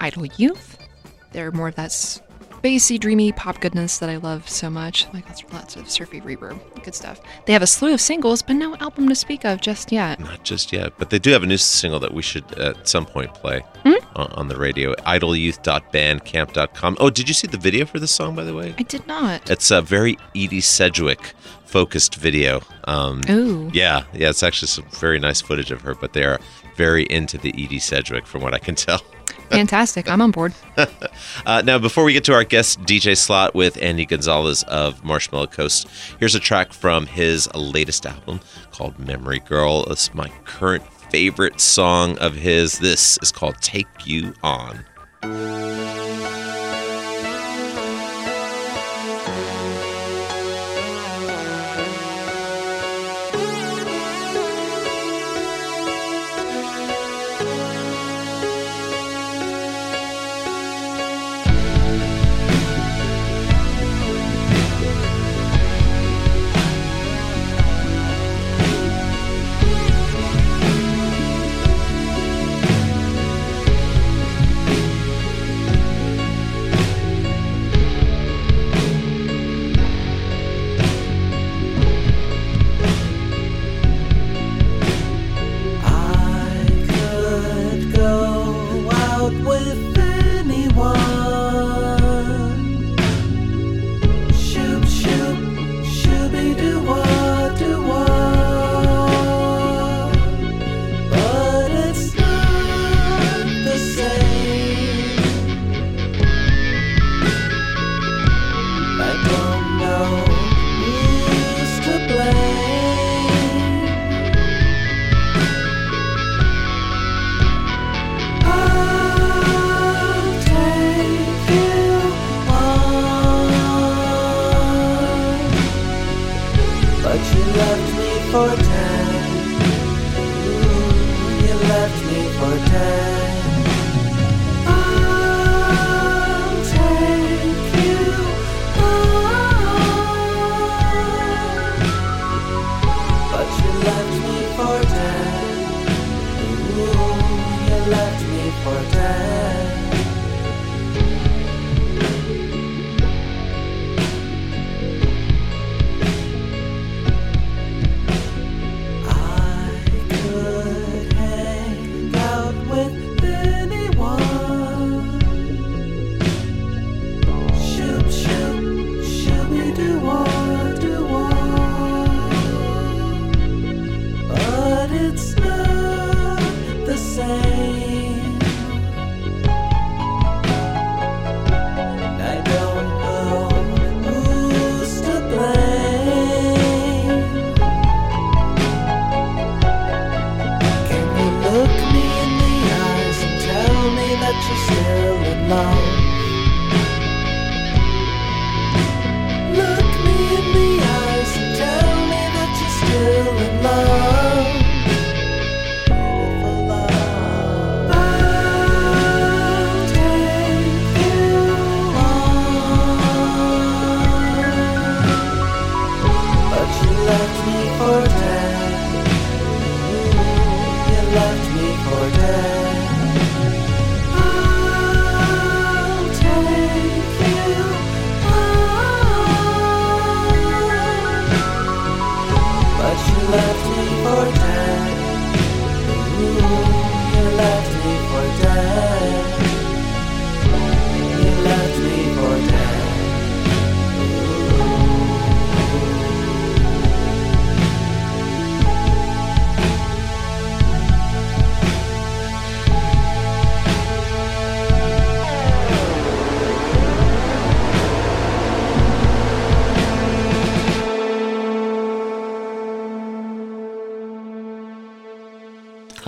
Idle 0.00 0.24
Youth. 0.38 0.78
They're 1.32 1.52
more 1.52 1.68
of 1.68 1.74
that 1.74 1.90
spacey, 1.90 2.98
dreamy 2.98 3.32
pop 3.32 3.60
goodness 3.60 3.98
that 3.98 4.08
I 4.08 4.16
love 4.16 4.48
so 4.48 4.70
much. 4.70 5.06
Like 5.12 5.28
lots, 5.28 5.44
lots 5.52 5.76
of 5.76 5.90
surfy 5.90 6.22
reverb, 6.22 6.58
good 6.84 6.94
stuff. 6.94 7.20
They 7.44 7.52
have 7.52 7.60
a 7.60 7.66
slew 7.66 7.92
of 7.92 8.00
singles, 8.00 8.40
but 8.40 8.54
no 8.56 8.76
album 8.76 9.10
to 9.10 9.14
speak 9.14 9.44
of 9.44 9.60
just 9.60 9.92
yet. 9.92 10.18
Not 10.20 10.42
just 10.42 10.72
yet, 10.72 10.94
but 10.96 11.10
they 11.10 11.18
do 11.18 11.32
have 11.32 11.42
a 11.42 11.46
new 11.46 11.58
single 11.58 12.00
that 12.00 12.14
we 12.14 12.22
should 12.22 12.50
at 12.58 12.88
some 12.88 13.04
point 13.04 13.34
play 13.34 13.60
Hmm? 13.84 13.92
on, 14.14 14.32
on 14.32 14.48
the 14.48 14.56
radio. 14.56 14.94
Idleyouth.bandcamp.com. 14.94 16.96
Oh, 16.98 17.10
did 17.10 17.28
you 17.28 17.34
see 17.34 17.46
the 17.46 17.58
video 17.58 17.84
for 17.84 18.00
this 18.00 18.10
song, 18.12 18.34
by 18.34 18.44
the 18.44 18.54
way? 18.54 18.74
I 18.78 18.82
did 18.84 19.06
not. 19.06 19.50
It's 19.50 19.70
a 19.70 19.82
very 19.82 20.16
Edie 20.34 20.62
Sedgwick 20.62 21.34
focused 21.66 22.14
video. 22.14 22.62
Um, 22.84 23.20
Ooh. 23.28 23.70
Yeah, 23.74 24.04
yeah, 24.14 24.30
it's 24.30 24.42
actually 24.42 24.68
some 24.68 24.86
very 24.92 25.18
nice 25.18 25.42
footage 25.42 25.70
of 25.70 25.82
her, 25.82 25.94
but 25.94 26.14
they 26.14 26.24
are 26.24 26.40
very 26.76 27.04
into 27.04 27.38
the 27.38 27.50
Edie 27.50 27.78
Sedgwick, 27.78 28.26
from 28.26 28.42
what 28.42 28.54
I 28.54 28.58
can 28.58 28.74
tell. 28.74 29.02
Fantastic. 29.50 30.10
I'm 30.10 30.20
on 30.20 30.30
board. 30.30 30.54
Uh, 31.44 31.62
now, 31.64 31.78
before 31.78 32.02
we 32.02 32.12
get 32.12 32.24
to 32.24 32.32
our 32.32 32.42
guest 32.42 32.80
DJ 32.82 33.16
slot 33.16 33.54
with 33.54 33.80
Andy 33.80 34.04
Gonzalez 34.04 34.64
of 34.64 35.04
Marshmallow 35.04 35.46
Coast, 35.46 35.86
here's 36.18 36.34
a 36.34 36.40
track 36.40 36.72
from 36.72 37.06
his 37.06 37.48
latest 37.54 38.04
album 38.04 38.40
called 38.72 38.98
Memory 38.98 39.38
Girl. 39.40 39.84
It's 39.88 40.12
my 40.12 40.28
current 40.44 40.82
favorite 41.10 41.60
song 41.60 42.18
of 42.18 42.34
his. 42.34 42.80
This 42.80 43.16
is 43.22 43.30
called 43.30 43.56
Take 43.60 43.86
You 44.04 44.34
On. 44.42 44.84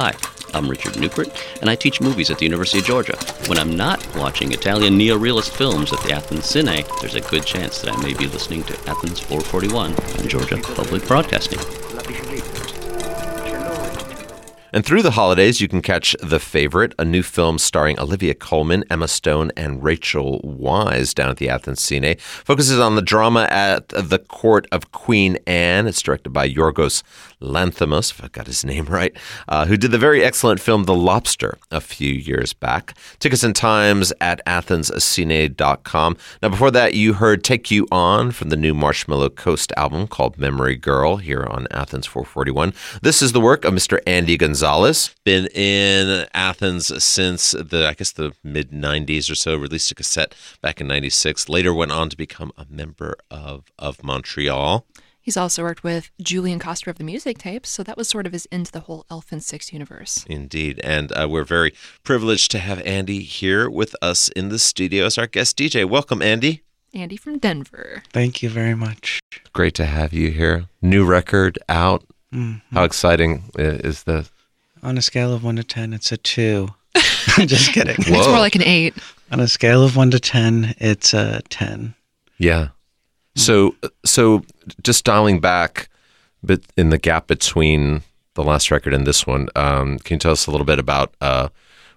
Hi, 0.01 0.15
I'm 0.55 0.71
Richard 0.71 0.97
Newport, 0.97 1.29
and 1.61 1.69
I 1.69 1.75
teach 1.75 2.01
movies 2.01 2.31
at 2.31 2.39
the 2.39 2.45
University 2.45 2.79
of 2.79 2.85
Georgia. 2.85 3.19
When 3.49 3.59
I'm 3.59 3.75
not 3.75 3.99
watching 4.15 4.53
Italian 4.53 4.97
neo-realist 4.97 5.51
films 5.51 5.93
at 5.93 6.01
the 6.05 6.13
Athens 6.13 6.45
Cine, 6.45 6.87
there's 7.01 7.17
a 7.17 7.21
good 7.21 7.45
chance 7.45 7.81
that 7.81 7.93
I 7.93 8.01
may 8.01 8.15
be 8.15 8.29
listening 8.29 8.63
to 8.63 8.79
Athens 8.89 9.19
441 9.19 9.97
on 9.97 10.29
Georgia 10.29 10.57
Public 10.59 11.05
Broadcasting. 11.05 11.78
And 14.71 14.85
through 14.85 15.03
the 15.03 15.13
holidays, 15.13 15.63
you 15.63 15.69
can 15.69 15.81
catch 15.81 16.15
The 16.21 16.39
Favorite, 16.39 16.95
a 16.99 17.05
new 17.05 17.23
film 17.23 17.59
starring 17.59 17.99
Olivia 17.99 18.35
Colman, 18.35 18.85
Emma 18.91 19.09
Stone, 19.09 19.51
and 19.57 19.83
Rachel 19.83 20.41
Weisz 20.43 21.15
down 21.15 21.31
at 21.31 21.39
the 21.39 21.49
Athens 21.49 21.81
Cine. 21.81 22.21
Focuses 22.21 22.79
on 22.79 22.95
the 22.95 23.03
drama 23.03 23.49
at 23.51 23.89
the 23.89 24.19
court 24.19 24.67
of 24.71 24.93
Queen 24.93 25.39
Anne. 25.47 25.87
It's 25.87 26.03
directed 26.03 26.31
by 26.31 26.49
Yorgos 26.49 27.03
Lanthimos, 27.41 28.11
if 28.11 28.23
I 28.23 28.29
got 28.29 28.47
his 28.47 28.65
name 28.65 28.85
right, 28.87 29.17
uh, 29.49 29.65
who 29.65 29.79
did 29.79 29.91
the 29.91 29.99
very 29.99 30.23
excellent 30.23 30.61
film 30.61 30.85
The 30.85 30.95
Lobster 30.95 31.57
a 31.71 31.81
few 31.81 32.13
years 32.13 32.53
back. 32.53 32.95
Tickets 33.21 33.45
and 33.45 33.57
times 33.57 34.13
at 34.21 34.45
athenscine.com. 34.47 36.17
Now, 36.43 36.49
before 36.51 36.71
that, 36.73 36.93
you 36.95 37.15
heard 37.15 37.43
Take 37.43 37.71
You 37.71 37.87
On 37.91 38.31
from 38.33 38.51
the 38.51 38.57
new 38.57 38.75
Marshmallow 38.75 39.31
Coast 39.31 39.73
album 39.79 40.07
called 40.09 40.37
Memory 40.37 40.77
Girl 40.77 41.17
here 41.17 41.47
on 41.49 41.67
Athens 41.71 42.07
441. 42.07 42.75
This 43.01 43.23
is 43.23 43.33
the 43.33 43.41
work 43.41 43.65
of 43.65 43.73
Mr. 43.73 43.99
Andy 44.07 44.37
Gonzalez. 44.37 44.58
Been 44.63 45.47
in 45.55 46.27
Athens 46.35 47.03
since 47.03 47.53
the, 47.53 47.87
I 47.89 47.95
guess, 47.95 48.13
the 48.13 48.33
mid 48.43 48.71
90s 48.71 49.31
or 49.31 49.35
so. 49.35 49.57
Released 49.57 49.91
a 49.91 49.95
cassette 49.95 50.35
back 50.61 50.81
in 50.81 50.89
96. 50.89 51.49
Later 51.49 51.73
went 51.73 51.93
on 51.93 52.09
to 52.11 52.17
become 52.17 52.53
a 52.57 52.67
member 52.69 53.17
of, 53.31 53.65
of 53.79 54.03
Montreal. 54.03 54.85
He's 55.21 55.37
also 55.37 55.63
worked 55.63 55.85
with 55.85 56.11
Julian 56.23 56.59
Koster 56.59 56.91
of 56.91 56.97
the 56.97 57.05
Music 57.05 57.37
Tapes, 57.37 57.69
so 57.69 57.83
that 57.83 57.99
was 57.99 58.09
sort 58.09 58.27
of 58.27 58.33
his 58.33 58.47
into 58.47 58.73
the 58.73 58.81
whole 58.81 59.05
Elephant 59.11 59.45
Six 59.45 59.73
universe. 59.73 60.25
Indeed. 60.27 60.81
And 60.83 61.13
uh, 61.13 61.29
we're 61.29 61.45
very 61.45 61.75
privileged 62.03 62.51
to 62.53 62.59
have 62.59 62.81
Andy 62.81 63.21
here 63.21 63.69
with 63.69 63.95
us 64.01 64.29
in 64.31 64.49
the 64.49 64.59
studio 64.59 65.05
as 65.05 65.19
our 65.19 65.27
guest 65.27 65.59
DJ. 65.59 65.85
Welcome, 65.85 66.23
Andy. 66.23 66.63
Andy 66.95 67.19
from 67.19 67.39
Denver. 67.39 68.03
Thank 68.11 68.43
you 68.43 68.49
very 68.49 68.75
much. 68.75 69.21
Great 69.53 69.75
to 69.75 69.85
have 69.85 70.15
you 70.15 70.31
here. 70.31 70.65
New 70.81 71.05
record 71.05 71.59
out. 71.69 72.05
Mhm. 72.33 72.63
How 72.73 72.85
exciting 72.85 73.51
is 73.57 74.05
this? 74.05 74.31
On 74.83 74.99
a 74.99 75.03
scale 75.03 75.33
of 75.33 75.45
one 75.45 75.57
to 75.57 75.65
ten, 75.65 75.93
it's 75.93 76.13
a 76.13 76.17
two. 76.17 76.69
I'm 77.37 77.47
Just 77.47 77.73
kidding. 77.73 77.97
It's 77.99 78.11
more 78.11 78.39
like 78.39 78.55
an 78.55 78.63
eight. 78.63 78.95
On 79.31 79.41
a 79.41 79.49
scale 79.49 79.83
of 79.83 79.97
one 79.97 80.11
to 80.11 80.21
ten, 80.21 80.75
it's 80.79 81.13
a 81.15 81.43
ten. 81.49 81.95
Yeah. 82.39 82.69
So, 83.37 83.77
so 84.05 84.43
just 84.83 85.05
dialing 85.05 85.41
back, 85.41 85.89
but 86.43 86.61
in 86.77 86.91
the 86.91 86.99
gap 86.99 87.27
between 87.27 88.03
the 88.35 88.43
last 88.43 88.71
record 88.71 88.95
and 88.95 89.07
this 89.07 89.27
one, 89.27 89.49
um, 89.55 89.99
can 90.01 90.17
you 90.17 90.19
tell 90.19 90.33
us 90.33 90.47
a 90.47 90.51
little 90.51 90.65
bit 90.65 90.79
about 90.79 91.15
uh, 91.21 91.49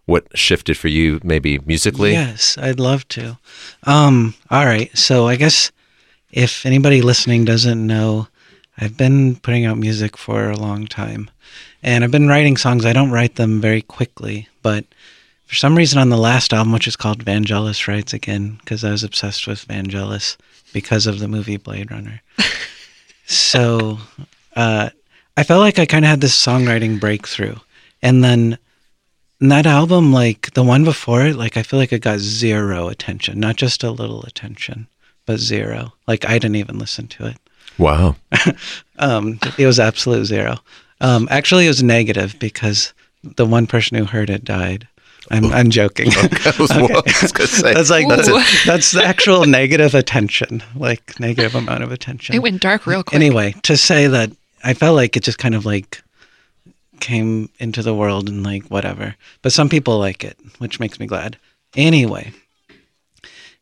what 0.06 0.28
shifted 0.38 0.78
for 0.78 0.88
you, 0.88 1.20
maybe 1.24 1.60
musically? 1.60 2.12
Yes, 2.12 2.58
I'd 2.58 2.80
love 2.80 3.08
to. 3.10 3.38
Um, 3.84 4.36
all 4.50 4.66
right. 4.66 4.96
So 4.98 5.28
I 5.28 5.36
guess 5.36 5.72
if 6.32 6.66
anybody 6.66 7.02
listening 7.02 7.46
doesn't 7.46 7.86
know, 7.86 8.28
I've 8.78 8.98
been 8.98 9.36
putting 9.36 9.66
out 9.66 9.78
music 9.78 10.18
for 10.18 10.50
a 10.50 10.58
long 10.58 10.88
time. 10.88 11.30
And 11.84 12.04
I've 12.04 12.12
been 12.12 12.28
writing 12.28 12.58
songs. 12.58 12.86
I 12.86 12.94
don't 12.94 13.12
write 13.12 13.36
them 13.36 13.60
very 13.62 13.82
quickly, 13.82 14.48
but 14.62 14.86
for 15.46 15.56
some 15.56 15.76
reason 15.76 16.00
on 16.00 16.10
the 16.10 16.18
last 16.18 16.54
album, 16.54 16.74
which 16.74 16.88
is 16.88 16.96
called 16.96 17.26
Vangelis 17.26 17.88
Rides 17.88 18.14
Again, 18.14 18.58
because 18.60 18.84
I 18.84 18.92
was 18.92 19.04
obsessed 19.04 19.48
with 19.48 19.68
Vangelis 19.68 20.38
because 20.74 21.08
of 21.08 21.20
the 21.20 21.28
movie 21.28 21.58
Blade 21.58 21.92
Runner. 21.92 22.22
so 23.26 23.98
uh, 24.56 24.90
I 25.36 25.44
felt 25.44 25.62
like 25.62 25.80
I 25.80 25.86
kind 25.86 26.06
of 26.06 26.10
had 26.10 26.22
this 26.22 26.40
songwriting 26.40 27.00
breakthrough. 27.00 27.56
And 28.02 28.24
then 28.24 28.58
and 29.42 29.52
that 29.52 29.66
album, 29.66 30.14
like 30.14 30.54
the 30.54 30.64
one 30.64 30.84
before 30.84 31.26
it, 31.26 31.36
like 31.36 31.58
I 31.58 31.64
feel 31.64 31.80
like 31.80 31.92
it 31.92 32.04
got 32.04 32.20
zero 32.20 32.90
attention, 32.90 33.40
not 33.40 33.56
just 33.56 33.84
a 33.84 33.90
little 33.90 34.22
attention, 34.24 34.88
but 35.26 35.40
zero. 35.40 35.94
Like 36.08 36.30
I 36.30 36.34
didn't 36.34 36.58
even 36.58 36.78
listen 36.78 37.08
to 37.08 37.26
it. 37.28 37.38
Wow. 37.78 38.16
Um, 39.00 39.40
it 39.58 39.66
was 39.66 39.80
absolute 39.80 40.26
zero. 40.26 40.60
Um, 41.02 41.28
actually, 41.30 41.66
it 41.66 41.70
was 41.70 41.84
negative 41.84 42.36
because 42.40 42.94
the 43.24 43.46
one 43.46 43.68
person 43.68 43.98
who 43.98 44.06
heard 44.06 44.30
it 44.30 44.44
died. 44.46 44.88
I'm, 45.30 45.52
I'm 45.54 45.70
joking. 45.70 46.08
I 46.16 46.54
was- 46.60 46.72
I 46.72 46.82
was 47.22 47.32
gonna 47.32 47.48
say, 47.48 47.74
that's 47.74 47.90
like 47.90 48.08
that's 48.08 48.28
that's, 48.28 48.64
a- 48.64 48.66
that's 48.68 48.92
the 48.92 49.04
actual 49.04 49.46
negative 49.46 49.94
attention, 49.96 50.64
like 50.76 51.20
negative 51.20 51.56
amount 51.56 51.84
of 51.84 51.92
attention. 51.92 52.36
It 52.36 52.40
went 52.40 52.62
dark 52.62 52.88
real 52.88 53.04
quick. 53.04 53.16
Anyway, 53.16 53.54
to 53.64 53.78
say 53.78 54.08
that 54.08 54.32
I 54.64 54.74
felt 54.74 54.96
like 54.96 55.16
it 55.18 55.24
just 55.24 55.38
kind 55.38 55.56
of 55.56 55.66
like 55.66 56.02
came 57.00 57.50
into 57.60 57.82
the 57.82 57.96
world 57.96 58.30
and 58.30 58.44
like 58.44 58.66
whatever. 58.66 59.16
But 59.42 59.52
some 59.52 59.70
people 59.70 59.98
like 60.00 60.24
it, 60.24 60.38
which 60.60 60.80
makes 60.80 61.00
me 61.00 61.06
glad. 61.08 61.38
Anyway, 61.76 62.34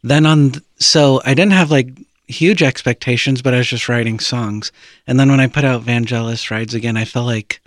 then 0.04 0.26
on 0.26 0.52
th- 0.52 0.64
so 0.78 1.22
I 1.26 1.34
didn't 1.34 1.54
have 1.54 1.72
like 1.72 1.90
huge 2.30 2.62
expectations, 2.64 3.42
but 3.42 3.54
I 3.54 3.58
was 3.58 3.68
just 3.68 3.90
writing 3.90 4.20
songs. 4.20 4.72
And 5.08 5.20
then 5.20 5.30
when 5.30 5.40
I 5.40 5.48
put 5.48 5.66
out 5.66 5.84
Vangelis 5.84 6.50
Rides 6.52 6.74
Again, 6.74 6.96
I 6.96 7.06
felt 7.06 7.26
like 7.26 7.60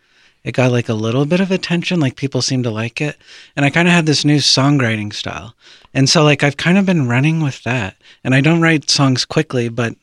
it 0.45 0.53
got 0.53 0.73
like 0.73 0.89
a 0.89 0.95
little 0.95 1.27
bit 1.27 1.41
of 1.41 1.51
attention, 1.51 2.01
like 2.01 2.17
people 2.17 2.43
seemed 2.43 2.65
to 2.65 2.71
like 2.71 3.01
it. 3.01 3.17
And 3.57 3.65
I 3.65 3.71
kind 3.71 3.89
of 3.89 3.95
had 3.95 4.07
this 4.07 4.25
new 4.25 4.39
songwriting 4.39 5.13
style. 5.13 5.55
And 5.93 6.09
so 6.09 6.25
like 6.25 6.43
I've 6.43 6.57
kind 6.57 6.79
of 6.79 6.87
been 6.87 7.09
running 7.09 7.43
with 7.43 7.63
that. 7.65 7.97
And 8.25 8.35
I 8.35 8.41
don't 8.41 8.61
write 8.61 8.91
songs 8.91 9.25
quickly, 9.25 9.69
but 9.69 9.95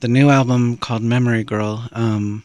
the 0.00 0.08
new 0.08 0.30
album 0.30 0.76
called 0.76 1.02
Memory 1.02 1.44
Girl, 1.44 1.88
um, 1.92 2.44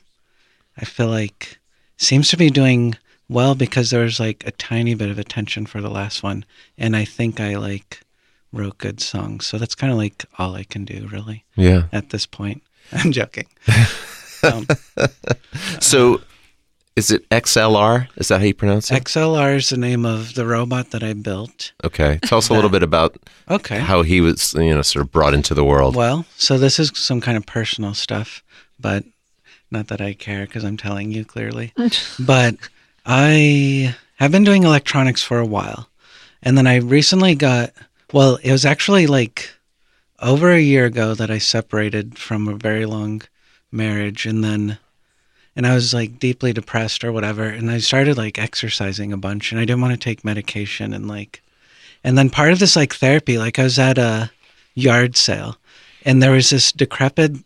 I 0.78 0.86
feel 0.86 1.08
like 1.08 1.60
seems 1.98 2.30
to 2.30 2.38
be 2.38 2.50
doing 2.50 2.96
well 3.30 3.56
because 3.56 3.90
there 3.90 4.04
was 4.04 4.20
like 4.20 4.46
a 4.46 4.52
tiny 4.52 4.94
bit 4.94 5.10
of 5.10 5.20
attention 5.20 5.66
for 5.66 5.82
the 5.82 5.90
last 5.90 6.24
one, 6.24 6.46
and 6.78 6.96
I 6.96 7.06
think 7.06 7.40
I 7.40 7.56
like 7.58 8.02
wrote 8.52 8.78
good 8.78 9.00
songs. 9.00 9.46
So 9.48 9.58
that's 9.58 9.76
kind 9.76 9.92
of 9.92 9.98
like 9.98 10.26
all 10.38 10.56
I 10.56 10.64
can 10.64 10.86
do, 10.86 11.08
really. 11.12 11.44
Yeah. 11.56 11.84
At 11.92 12.10
this 12.10 12.26
point, 12.26 12.64
I'm 12.92 13.12
joking. 13.12 13.48
um, 14.44 14.68
So, 15.80 16.22
is 16.96 17.10
it 17.12 17.28
XLR? 17.30 18.08
Is 18.18 18.28
that 18.28 18.40
how 18.40 18.46
you 18.46 18.54
pronounce 18.54 18.92
it? 18.92 19.04
XLR 19.04 19.56
is 19.56 19.70
the 19.70 19.78
name 19.78 20.06
of 20.06 20.34
the 20.36 20.46
robot 20.46 20.92
that 20.92 21.04
I 21.04 21.14
built. 21.14 21.72
Okay. 21.84 22.20
Tell 22.24 22.38
us 22.40 22.50
a 22.50 22.54
little 22.54 22.70
bit 22.70 22.84
about 22.84 23.16
Okay. 23.50 23.80
how 23.80 24.02
he 24.02 24.20
was, 24.22 24.54
you 24.54 24.76
know, 24.76 24.82
sort 24.82 25.06
of 25.06 25.12
brought 25.12 25.34
into 25.34 25.54
the 25.54 25.64
world. 25.64 25.96
Well, 25.96 26.26
so 26.38 26.58
this 26.58 26.80
is 26.80 26.92
some 26.96 27.22
kind 27.22 27.38
of 27.38 27.46
personal 27.46 27.94
stuff, 27.94 28.44
but 28.80 29.06
not 29.72 29.88
that 29.88 30.02
I 30.02 30.14
care 30.14 30.46
because 30.46 30.66
I'm 30.66 30.76
telling 30.78 31.12
you 31.12 31.24
clearly. 31.24 31.74
but 32.20 32.56
I 33.06 33.96
have 34.18 34.32
been 34.32 34.44
doing 34.44 34.64
electronics 34.64 35.24
for 35.24 35.40
a 35.40 35.46
while. 35.46 35.88
And 36.44 36.58
then 36.58 36.68
I 36.68 36.78
recently 36.78 37.36
got, 37.36 37.72
well, 38.14 38.38
it 38.44 38.52
was 38.52 38.66
actually 38.66 39.08
like 39.08 39.52
over 40.20 40.52
a 40.52 40.60
year 40.60 40.86
ago 40.86 41.14
that 41.14 41.32
I 41.32 41.40
separated 41.40 42.18
from 42.18 42.48
a 42.48 42.56
very 42.56 42.86
long 42.86 43.22
marriage. 43.72 44.26
And 44.26 44.44
then, 44.44 44.78
and 45.56 45.66
I 45.66 45.74
was 45.74 45.94
like 45.94 46.20
deeply 46.20 46.54
depressed 46.54 47.04
or 47.04 47.12
whatever. 47.12 47.46
And 47.46 47.72
I 47.72 47.80
started 47.80 48.18
like 48.18 48.38
exercising 48.38 49.12
a 49.12 49.18
bunch 49.18 49.52
and 49.52 49.60
I 49.60 49.66
didn't 49.66 49.82
want 49.82 49.94
to 49.94 50.00
take 50.00 50.26
medication. 50.26 50.94
And 50.94 51.08
like, 51.08 51.42
and 52.04 52.18
then 52.18 52.30
part 52.30 52.52
of 52.52 52.60
this 52.60 52.76
like 52.76 52.94
therapy, 52.94 53.38
like 53.38 53.60
I 53.60 53.64
was 53.64 53.80
at 53.80 53.98
a 53.98 54.32
yard 54.76 55.18
sale 55.18 55.58
and 56.06 56.22
there 56.22 56.32
was 56.32 56.50
this 56.50 56.72
decrepit 56.72 57.38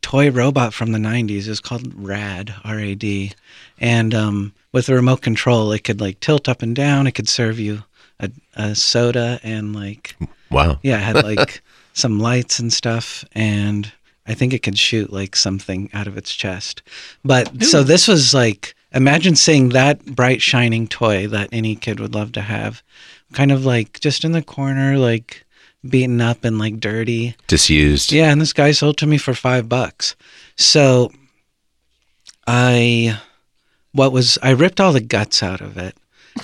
toy 0.00 0.30
robot 0.30 0.74
from 0.74 0.92
the 0.92 0.98
90s. 0.98 1.46
It 1.46 1.48
was 1.48 1.60
called 1.60 1.92
RAD, 1.94 2.54
R 2.64 2.78
A 2.78 2.94
D. 2.94 3.32
And 3.78 4.14
um, 4.14 4.52
with 4.72 4.88
a 4.88 4.94
remote 4.94 5.22
control, 5.22 5.72
it 5.72 5.84
could 5.84 6.00
like 6.00 6.20
tilt 6.20 6.48
up 6.48 6.62
and 6.62 6.74
down. 6.74 7.06
It 7.06 7.12
could 7.12 7.28
serve 7.28 7.58
you 7.58 7.84
a, 8.22 8.30
a 8.54 8.74
soda 8.74 9.38
and 9.42 9.74
like, 9.74 10.16
Wow. 10.50 10.78
yeah, 10.82 10.96
it 10.98 11.02
had 11.16 11.24
like 11.24 11.62
some 11.92 12.18
lights 12.18 12.58
and 12.58 12.72
stuff. 12.72 13.24
And 13.32 13.92
I 14.26 14.34
think 14.34 14.52
it 14.54 14.62
could 14.62 14.78
shoot 14.78 15.12
like 15.12 15.36
something 15.36 15.90
out 15.92 16.06
of 16.06 16.16
its 16.16 16.34
chest. 16.34 16.82
But 17.24 17.62
so 17.62 17.82
this 17.82 18.08
was 18.08 18.32
like, 18.32 18.74
imagine 18.94 19.36
seeing 19.36 19.70
that 19.70 20.04
bright, 20.06 20.40
shining 20.40 20.86
toy 20.88 21.26
that 21.26 21.48
any 21.52 21.74
kid 21.76 22.00
would 22.00 22.14
love 22.14 22.32
to 22.32 22.40
have, 22.42 22.82
kind 23.32 23.50
of 23.52 23.66
like 23.66 24.00
just 24.00 24.24
in 24.24 24.32
the 24.32 24.42
corner, 24.42 24.96
like 24.96 25.44
beaten 25.88 26.20
up 26.20 26.44
and 26.44 26.58
like 26.58 26.78
dirty. 26.78 27.34
Disused. 27.48 28.12
Yeah, 28.12 28.30
and 28.30 28.40
this 28.40 28.52
guy 28.52 28.70
sold 28.70 28.96
to 28.98 29.06
me 29.06 29.18
for 29.18 29.34
five 29.34 29.68
bucks. 29.68 30.14
So 30.56 31.10
I 32.46 33.18
what 33.92 34.12
was 34.12 34.38
I 34.42 34.50
ripped 34.50 34.80
all 34.80 34.92
the 34.92 35.00
guts 35.00 35.42
out 35.42 35.60
of 35.60 35.76
it. 35.76 35.96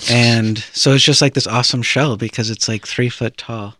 And 0.09 0.59
so 0.73 0.93
it's 0.93 1.03
just 1.03 1.21
like 1.21 1.33
this 1.33 1.47
awesome 1.47 1.81
shell 1.81 2.17
because 2.17 2.49
it's 2.49 2.67
like 2.67 2.87
three 2.87 3.09
foot 3.09 3.37
tall. 3.37 3.75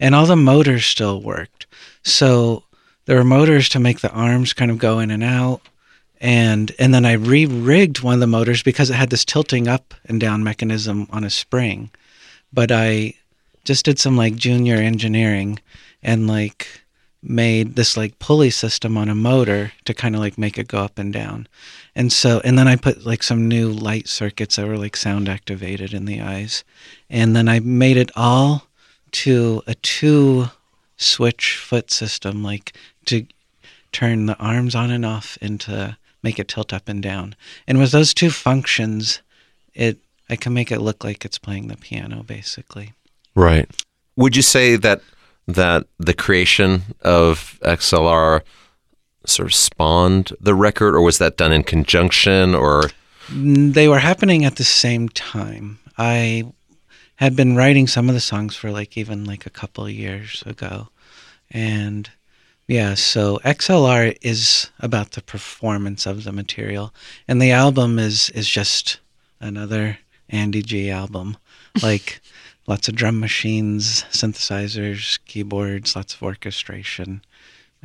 And 0.00 0.14
all 0.14 0.26
the 0.26 0.36
motors 0.36 0.84
still 0.84 1.22
worked. 1.22 1.66
So 2.02 2.64
there 3.06 3.16
were 3.16 3.24
motors 3.24 3.68
to 3.70 3.80
make 3.80 4.00
the 4.00 4.12
arms 4.12 4.52
kind 4.52 4.70
of 4.70 4.78
go 4.78 4.98
in 4.98 5.10
and 5.10 5.22
out. 5.24 5.60
And 6.20 6.72
and 6.78 6.94
then 6.94 7.04
I 7.04 7.12
re-rigged 7.12 8.00
one 8.00 8.14
of 8.14 8.20
the 8.20 8.26
motors 8.26 8.62
because 8.62 8.90
it 8.90 8.94
had 8.94 9.10
this 9.10 9.24
tilting 9.24 9.68
up 9.68 9.94
and 10.06 10.20
down 10.20 10.44
mechanism 10.44 11.06
on 11.10 11.24
a 11.24 11.30
spring. 11.30 11.90
But 12.52 12.70
I 12.70 13.14
just 13.64 13.84
did 13.84 13.98
some 13.98 14.16
like 14.16 14.36
junior 14.36 14.76
engineering 14.76 15.58
and 16.02 16.26
like 16.26 16.84
made 17.22 17.76
this 17.76 17.96
like 17.96 18.18
pulley 18.18 18.50
system 18.50 18.96
on 18.96 19.08
a 19.08 19.14
motor 19.14 19.72
to 19.86 19.94
kind 19.94 20.14
of 20.14 20.20
like 20.20 20.38
make 20.38 20.58
it 20.58 20.68
go 20.68 20.78
up 20.78 20.98
and 20.98 21.12
down. 21.12 21.48
And 21.96 22.12
so 22.12 22.40
and 22.44 22.58
then 22.58 22.66
I 22.66 22.76
put 22.76 23.06
like 23.06 23.22
some 23.22 23.48
new 23.48 23.70
light 23.70 24.08
circuits 24.08 24.56
that 24.56 24.66
were 24.66 24.78
like 24.78 24.96
sound 24.96 25.28
activated 25.28 25.94
in 25.94 26.04
the 26.06 26.20
eyes. 26.20 26.64
And 27.08 27.36
then 27.36 27.48
I 27.48 27.60
made 27.60 27.96
it 27.96 28.10
all 28.16 28.66
to 29.12 29.62
a 29.66 29.74
two 29.76 30.46
switch 30.96 31.56
foot 31.56 31.90
system 31.90 32.42
like 32.42 32.72
to 33.06 33.26
turn 33.92 34.26
the 34.26 34.36
arms 34.38 34.74
on 34.74 34.90
and 34.90 35.04
off 35.06 35.38
and 35.40 35.60
to 35.60 35.96
make 36.22 36.38
it 36.38 36.48
tilt 36.48 36.72
up 36.72 36.88
and 36.88 37.02
down. 37.02 37.36
And 37.68 37.78
with 37.78 37.92
those 37.92 38.12
two 38.12 38.30
functions, 38.30 39.22
it 39.74 39.98
I 40.28 40.36
can 40.36 40.54
make 40.54 40.72
it 40.72 40.80
look 40.80 41.04
like 41.04 41.24
it's 41.24 41.38
playing 41.38 41.68
the 41.68 41.76
piano 41.76 42.22
basically. 42.22 42.92
Right. 43.36 43.70
Would 44.16 44.36
you 44.36 44.42
say 44.42 44.76
that 44.76 45.02
that 45.46 45.86
the 45.98 46.14
creation 46.14 46.82
of 47.02 47.58
XLR 47.62 48.40
sort 49.26 49.48
of 49.48 49.54
spawned 49.54 50.32
the 50.40 50.54
record, 50.54 50.94
or 50.94 51.00
was 51.00 51.18
that 51.18 51.36
done 51.36 51.52
in 51.52 51.62
conjunction? 51.62 52.54
Or 52.54 52.90
They 53.30 53.88
were 53.88 54.00
happening 54.00 54.44
at 54.44 54.56
the 54.56 54.64
same 54.64 55.08
time. 55.08 55.78
I 55.96 56.44
had 57.16 57.36
been 57.36 57.56
writing 57.56 57.86
some 57.86 58.08
of 58.08 58.14
the 58.14 58.20
songs 58.20 58.56
for 58.56 58.70
like 58.70 58.96
even 58.96 59.24
like 59.24 59.46
a 59.46 59.50
couple 59.50 59.88
years 59.88 60.42
ago. 60.46 60.88
And 61.50 62.10
yeah, 62.66 62.94
so 62.94 63.38
XLR 63.44 64.16
is 64.22 64.70
about 64.80 65.12
the 65.12 65.22
performance 65.22 66.06
of 66.06 66.24
the 66.24 66.32
material 66.32 66.92
and 67.28 67.40
the 67.40 67.52
album 67.52 67.98
is 67.98 68.30
is 68.30 68.48
just 68.48 68.98
another 69.40 69.98
Andy 70.28 70.62
G 70.62 70.90
album. 70.90 71.36
Like 71.82 72.20
lots 72.66 72.88
of 72.88 72.94
drum 72.94 73.20
machines, 73.20 74.04
synthesizers, 74.10 75.18
keyboards, 75.26 75.94
lots 75.94 76.14
of 76.14 76.22
orchestration. 76.22 77.22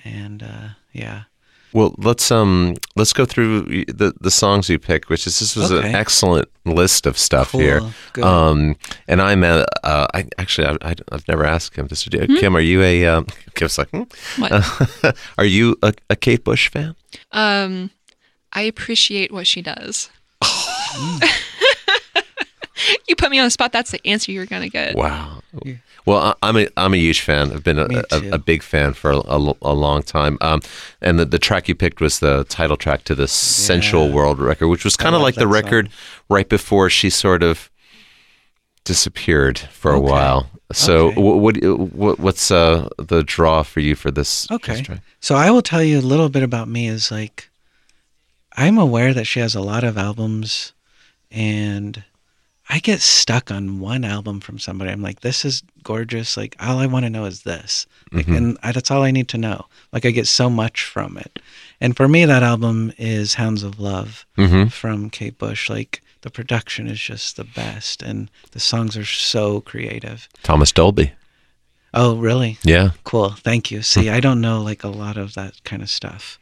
And 0.03 0.41
uh 0.41 0.69
yeah. 0.91 1.23
Well, 1.73 1.93
let's 1.97 2.31
um 2.31 2.75
let's 2.95 3.13
go 3.13 3.25
through 3.25 3.63
the 3.85 4.13
the 4.19 4.31
songs 4.31 4.69
you 4.69 4.79
picked, 4.79 5.09
which 5.09 5.27
is 5.27 5.39
this 5.39 5.55
was 5.55 5.71
Okay. 5.71 5.87
an 5.89 5.95
excellent 5.95 6.47
list 6.65 7.05
of 7.05 7.17
stuff 7.17 7.51
Cool. 7.51 7.61
here. 7.61 7.81
Good. 8.13 8.23
Um, 8.23 8.75
and 9.07 9.21
I'm 9.21 9.43
a, 9.43 9.65
uh, 9.83 10.07
I 10.13 10.25
actually 10.37 10.67
I, 10.67 10.77
I, 10.91 10.95
I've 11.11 11.27
never 11.27 11.45
asked 11.45 11.73
Kim 11.73 11.87
this. 11.87 12.07
Kim, 12.07 12.55
are 12.55 12.59
you 12.61 12.81
a 12.81 13.05
um, 13.07 13.25
Kim's 13.55 13.77
like, 13.77 13.89
hmm? 13.89 14.03
What? 14.37 15.15
are 15.37 15.45
you 15.45 15.75
a, 15.83 15.93
a 16.09 16.15
Kate 16.15 16.43
Bush 16.43 16.69
fan? 16.69 16.95
Um, 17.31 17.91
I 18.53 18.61
appreciate 18.61 19.31
what 19.31 19.45
she 19.47 19.61
does. 19.61 20.09
you 23.07 23.15
put 23.15 23.29
me 23.29 23.39
on 23.39 23.45
the 23.45 23.51
spot. 23.51 23.71
That's 23.71 23.91
the 23.91 24.05
answer 24.07 24.31
you're 24.31 24.45
gonna 24.45 24.69
get. 24.69 24.95
Wow. 24.95 25.41
Well, 26.05 26.17
I- 26.17 26.35
I'm 26.47 26.57
a 26.57 26.67
I'm 26.77 26.93
a 26.93 26.97
huge 26.97 27.21
fan. 27.21 27.51
I've 27.51 27.63
been 27.63 27.79
a, 27.79 27.87
a, 28.11 28.29
a 28.33 28.37
big 28.39 28.63
fan 28.63 28.93
for 28.93 29.11
a, 29.11 29.17
a, 29.19 29.53
a 29.61 29.73
long 29.73 30.01
time. 30.03 30.37
Um, 30.41 30.61
and 31.01 31.19
the, 31.19 31.25
the 31.25 31.39
track 31.39 31.67
you 31.67 31.75
picked 31.75 32.01
was 32.01 32.19
the 32.19 32.43
title 32.45 32.77
track 32.77 33.03
to 33.05 33.15
the 33.15 33.27
Sensual 33.27 34.11
World 34.11 34.39
record, 34.39 34.67
which 34.69 34.83
was 34.83 34.95
kind 34.95 35.15
of 35.15 35.21
like 35.21 35.35
the 35.35 35.47
record 35.47 35.89
right 36.29 36.47
before 36.49 36.89
she 36.89 37.09
sort 37.09 37.43
of 37.43 37.69
disappeared 38.85 39.59
for 39.59 39.91
a 39.91 39.97
Okay. 39.99 40.09
while. 40.11 40.49
So, 40.71 41.07
Okay. 41.07 41.21
what, 41.21 41.37
what 41.63 41.89
what 41.93 42.19
what's 42.19 42.51
uh, 42.51 42.89
the 42.97 43.23
draw 43.23 43.63
for 43.63 43.79
you 43.79 43.95
for 43.95 44.11
this? 44.11 44.43
this 44.47 44.51
Okay. 44.51 44.81
track? 44.83 44.99
So 45.19 45.35
I 45.35 45.51
will 45.51 45.61
tell 45.61 45.83
you 45.83 45.99
a 45.99 46.01
little 46.01 46.29
bit 46.29 46.43
about 46.43 46.67
me 46.67 46.87
is 46.87 47.11
like 47.11 47.49
I'm 48.55 48.77
aware 48.77 49.13
that 49.13 49.25
she 49.25 49.39
has 49.39 49.55
a 49.55 49.61
lot 49.61 49.83
of 49.83 49.97
albums 49.97 50.73
and 51.31 52.03
I 52.71 52.79
get 52.79 53.01
stuck 53.01 53.49
on 53.49 53.79
one 53.79 54.03
album 54.05 54.39
from 54.41 54.59
somebody. 54.59 54.91
I'm 54.91 55.01
like, 55.01 55.21
this 55.21 55.43
is 55.43 55.63
gorgeous. 55.83 56.37
Like, 56.37 56.55
all 56.59 56.77
I 56.77 56.85
want 56.85 57.03
to 57.05 57.09
know 57.09 57.25
is 57.25 57.41
this. 57.41 57.87
Like, 58.11 58.27
And 58.27 58.57
I, 58.61 58.71
that's 58.71 58.91
all 58.91 59.01
I 59.01 59.09
need 59.11 59.27
to 59.29 59.37
know. 59.39 59.65
Like, 59.91 60.05
I 60.05 60.11
get 60.11 60.27
so 60.27 60.49
much 60.51 60.83
from 60.83 61.17
it. 61.17 61.39
And 61.81 61.97
for 61.97 62.07
me, 62.07 62.25
that 62.25 62.43
album 62.43 62.93
is 62.97 63.33
Hounds 63.35 63.63
of 63.63 63.79
Love 63.79 64.25
Mhm. 64.37 64.71
from 64.71 65.09
Kate 65.09 65.37
Bush. 65.37 65.67
Like, 65.69 66.01
the 66.21 66.29
production 66.29 66.85
is 66.87 66.99
just 66.99 67.37
the 67.37 67.43
best. 67.43 68.03
And 68.03 68.29
the 68.51 68.59
songs 68.59 68.95
are 68.95 69.05
so 69.05 69.61
creative. 69.61 70.29
Thomas 70.43 70.71
Dolby. 70.71 71.11
Oh, 71.93 72.17
really? 72.17 72.59
Yeah. 72.63 72.91
Cool. 73.03 73.31
Thank 73.31 73.71
you. 73.71 73.81
See, 73.81 74.09
I 74.11 74.19
don't 74.19 74.41
know 74.41 74.61
like 74.61 74.83
a 74.83 74.89
lot 74.89 75.17
of 75.17 75.33
that 75.33 75.63
kind 75.63 75.81
of 75.81 75.89
stuff. 75.89 76.37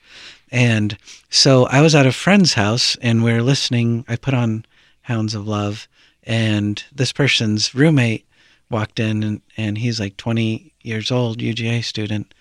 And 0.51 0.97
so 1.29 1.67
I 1.67 1.79
was 1.81 1.95
at 1.95 2.05
a 2.05 2.11
friend's 2.11 2.53
house 2.55 2.97
and 3.01 3.23
we 3.23 3.31
are 3.31 3.41
listening. 3.41 4.03
I 4.09 4.17
put 4.17 4.33
on 4.33 4.65
Hounds 5.03 5.33
of 5.35 5.47
Love, 5.47 5.87
and 6.27 6.83
this 6.93 7.13
person's 7.13 7.73
roommate 7.73 8.27
walked 8.69 8.99
in 8.99 9.23
and, 9.23 9.41
and 9.55 9.77
he's 9.77 9.99
like 9.99 10.17
20 10.17 10.73
years 10.81 11.09
old, 11.09 11.39
UGA 11.39 11.83
student. 11.83 12.33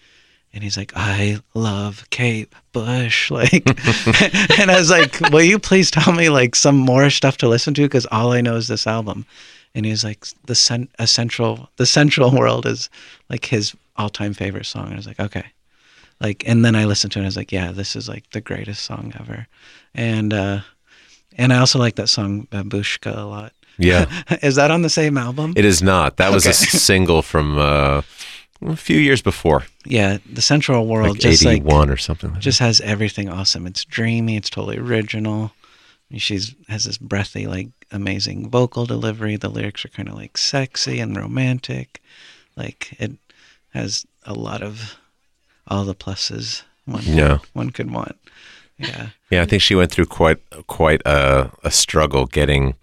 And 0.53 0.64
he's 0.64 0.76
like, 0.76 0.93
I 0.97 1.39
love 1.55 2.05
Kate 2.11 2.53
Bush. 2.72 3.30
Like, 3.37 3.53
and 4.59 4.70
I 4.70 4.76
was 4.78 4.91
like, 4.91 5.20
will 5.30 5.43
you 5.43 5.59
please 5.59 5.91
tell 5.91 6.12
me 6.12 6.30
like 6.30 6.57
some 6.57 6.76
more 6.76 7.11
stuff 7.11 7.37
to 7.39 7.49
listen 7.49 7.74
to? 7.74 7.82
Because 7.82 8.07
all 8.07 8.32
I 8.32 8.41
know 8.41 8.57
is 8.57 8.66
this 8.66 8.87
album. 8.87 9.24
And 9.74 9.87
he's 9.87 10.03
like, 10.03 10.26
the 10.47 10.55
cen- 10.55 10.89
essential, 10.99 11.68
the 11.76 11.87
Sensual 11.87 12.32
World 12.32 12.66
is 12.66 12.91
like 13.30 13.45
his 13.45 13.76
all 13.97 14.09
time 14.09 14.34
favorite 14.34 14.66
song. 14.66 14.87
And 14.87 14.95
I 14.95 14.97
was 14.97 15.07
like, 15.07 15.20
okay. 15.20 15.45
Like, 16.20 16.43
and 16.47 16.64
then 16.64 16.74
I 16.74 16.87
listened 16.87 17.12
to 17.12 17.18
it 17.18 17.20
and 17.20 17.26
I 17.26 17.28
was 17.28 17.37
like, 17.37 17.53
yeah, 17.53 17.70
this 17.70 17.95
is 17.95 18.09
like 18.09 18.30
the 18.30 18.41
greatest 18.41 18.82
song 18.82 19.12
ever. 19.20 19.47
And, 19.95 20.32
uh, 20.32 20.61
and 21.37 21.53
I 21.53 21.59
also 21.59 21.78
like 21.78 21.97
that 21.97 22.09
song 22.09 22.47
Babushka 22.51 23.16
a 23.16 23.26
lot. 23.26 23.53
Yeah. 23.79 24.07
is 24.43 24.57
that 24.57 24.70
on 24.70 24.83
the 24.83 24.91
same 24.91 25.18
album? 25.18 25.53
It 25.57 25.64
is 25.64 25.83
not. 25.83 26.16
That 26.16 26.33
was 26.33 26.47
a 26.47 26.53
single 26.53 27.22
from 27.22 27.59
uh, 27.59 28.03
a 28.62 28.77
few 28.77 28.99
years 28.99 29.22
before, 29.22 29.64
yeah, 29.85 30.18
the 30.33 30.41
Sensual 30.43 30.87
World 30.87 31.11
like 31.11 31.20
just 31.20 31.45
like 31.45 31.61
'81 31.62 31.91
or 31.91 31.97
something. 31.97 32.31
Like 32.33 32.41
just 32.41 32.59
has 32.61 32.81
everything 32.81 33.29
awesome. 33.29 33.66
It's 33.66 33.85
dreamy. 33.85 34.37
It's 34.37 34.51
totally 34.51 34.79
original. 34.79 35.53
she's 36.16 36.55
has 36.68 36.85
this 36.85 36.99
breathy, 36.99 37.47
like 37.47 37.68
amazing 37.93 38.49
vocal 38.51 38.87
delivery. 38.87 39.37
The 39.37 39.51
lyrics 39.51 39.85
are 39.85 39.89
kind 39.89 40.09
of 40.09 40.14
like 40.14 40.39
sexy 40.39 41.01
and 41.01 41.16
romantic. 41.16 42.01
Like 42.57 42.97
it 42.99 43.12
has 43.74 44.07
a 44.24 44.33
lot 44.33 44.62
of 44.62 44.97
all 45.68 45.85
the 45.85 45.95
pluses 45.95 46.62
one 46.87 47.03
Yeah. 47.05 47.39
one 47.53 47.70
could 47.70 47.91
want. 47.91 48.16
Yeah. 48.79 49.09
Yeah, 49.31 49.43
I 49.43 49.47
think 49.47 49.62
she 49.62 49.74
went 49.74 49.91
through 49.91 50.07
quite 50.07 50.39
quite 50.66 51.03
a, 51.05 51.51
a 51.62 51.70
struggle 51.70 52.27
getting 52.27 52.74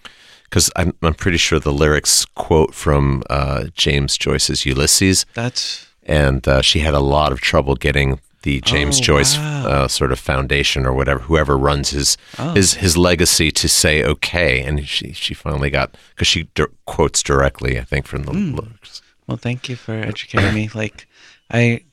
because 0.54 0.70
I'm 0.76 0.94
I'm 1.02 1.16
pretty 1.16 1.38
sure 1.40 1.60
the 1.60 1.74
lyrics 1.74 2.26
quote 2.36 2.76
from 2.76 3.24
uh, 3.28 3.66
James 3.74 4.18
Joyce's 4.20 4.66
Ulysses. 4.68 5.26
That's 5.34 5.88
and 6.04 6.48
uh, 6.48 6.62
she 6.62 6.80
had 6.80 6.94
a 6.94 7.00
lot 7.00 7.32
of 7.32 7.42
trouble 7.42 7.74
getting 7.76 8.20
the 8.44 8.60
James 8.62 9.00
Oh, 9.00 9.04
Joyce 9.04 9.38
wow. 9.38 9.68
uh, 9.68 9.88
sort 9.88 10.12
of 10.12 10.20
foundation 10.20 10.86
or 10.86 10.94
whatever, 10.94 11.22
whoever 11.22 11.58
runs 11.58 11.90
his 11.90 12.18
Oh. 12.38 12.54
his 12.54 12.76
his 12.76 12.96
legacy 12.96 13.50
to 13.52 13.68
say 13.68 14.04
okay, 14.04 14.62
and 14.62 14.88
she 14.88 15.12
she 15.14 15.34
finally 15.34 15.72
got 15.72 15.98
because 16.14 16.28
she 16.28 16.44
di- 16.54 16.66
quotes 16.86 17.24
directly, 17.24 17.80
I 17.80 17.84
think, 17.84 18.06
from 18.06 18.24
the 18.24 18.32
Hmm. 18.34 18.54
lyrics. 18.56 19.02
Well, 19.28 19.38
thank 19.38 19.70
you 19.70 19.76
for 19.76 19.94
educating 19.94 20.54
me. 20.54 20.70
Like, 20.76 21.08
I 21.50 21.84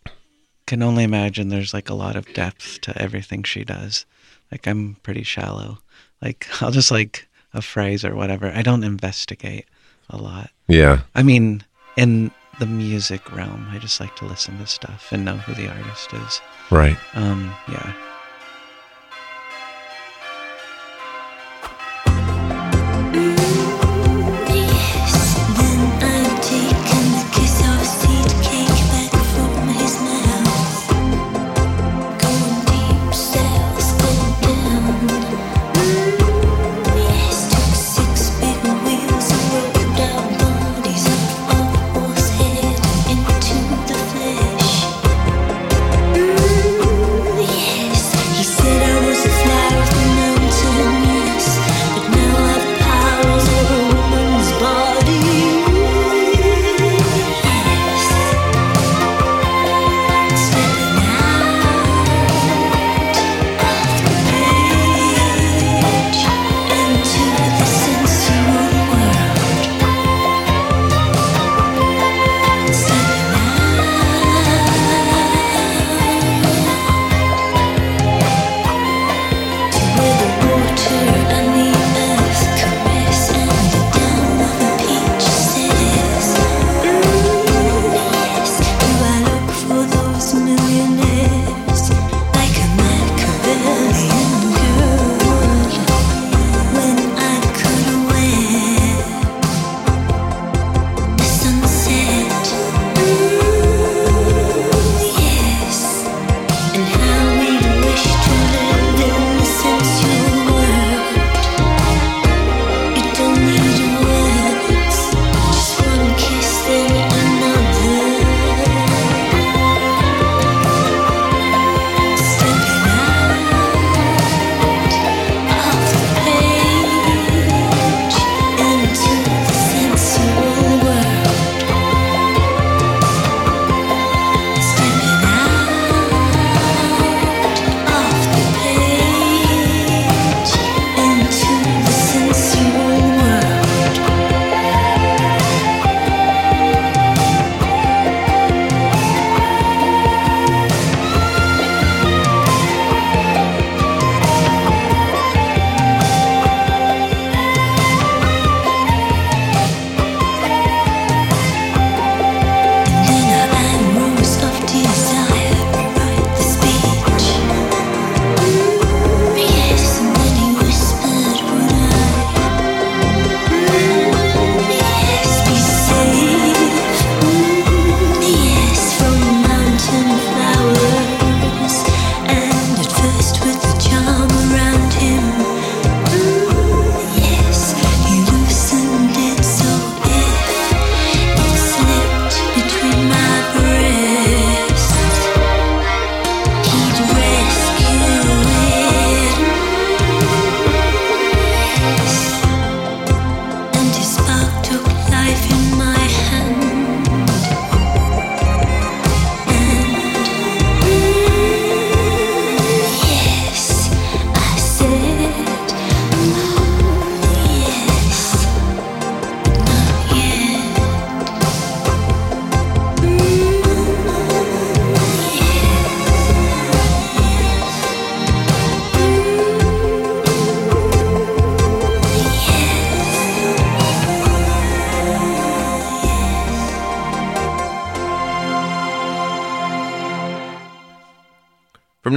can 0.67 0.83
only 0.83 1.05
imagine 1.05 1.49
there's 1.49 1.73
like 1.73 1.89
a 1.89 1.95
lot 1.95 2.17
of 2.17 2.31
depth 2.35 2.81
to 2.83 3.01
everything 3.01 3.43
she 3.45 3.65
does. 3.65 4.05
Like, 4.53 4.67
I'm 4.67 4.97
pretty 5.03 5.23
shallow. 5.23 5.79
Like, 6.21 6.47
I'll 6.61 6.73
just 6.73 6.91
like 6.91 7.27
a 7.55 7.63
phrase 7.63 8.05
or 8.05 8.15
whatever. 8.15 8.51
I 8.55 8.63
don't 8.63 8.85
investigate 8.85 9.67
a 10.09 10.17
lot. 10.17 10.51
Yeah. 10.69 11.01
I 11.15 11.23
mean, 11.23 11.65
in 11.97 12.31
the 12.59 12.67
music 12.67 13.35
realm, 13.35 13.67
I 13.71 13.79
just 13.79 14.01
like 14.01 14.15
to 14.17 14.27
listen 14.27 14.59
to 14.59 14.67
stuff 14.67 15.13
and 15.13 15.25
know 15.25 15.37
who 15.37 15.55
the 15.55 15.69
artist 15.69 16.13
is. 16.13 16.41
Right. 16.71 16.97
Um, 17.15 17.53
yeah. 17.69 17.93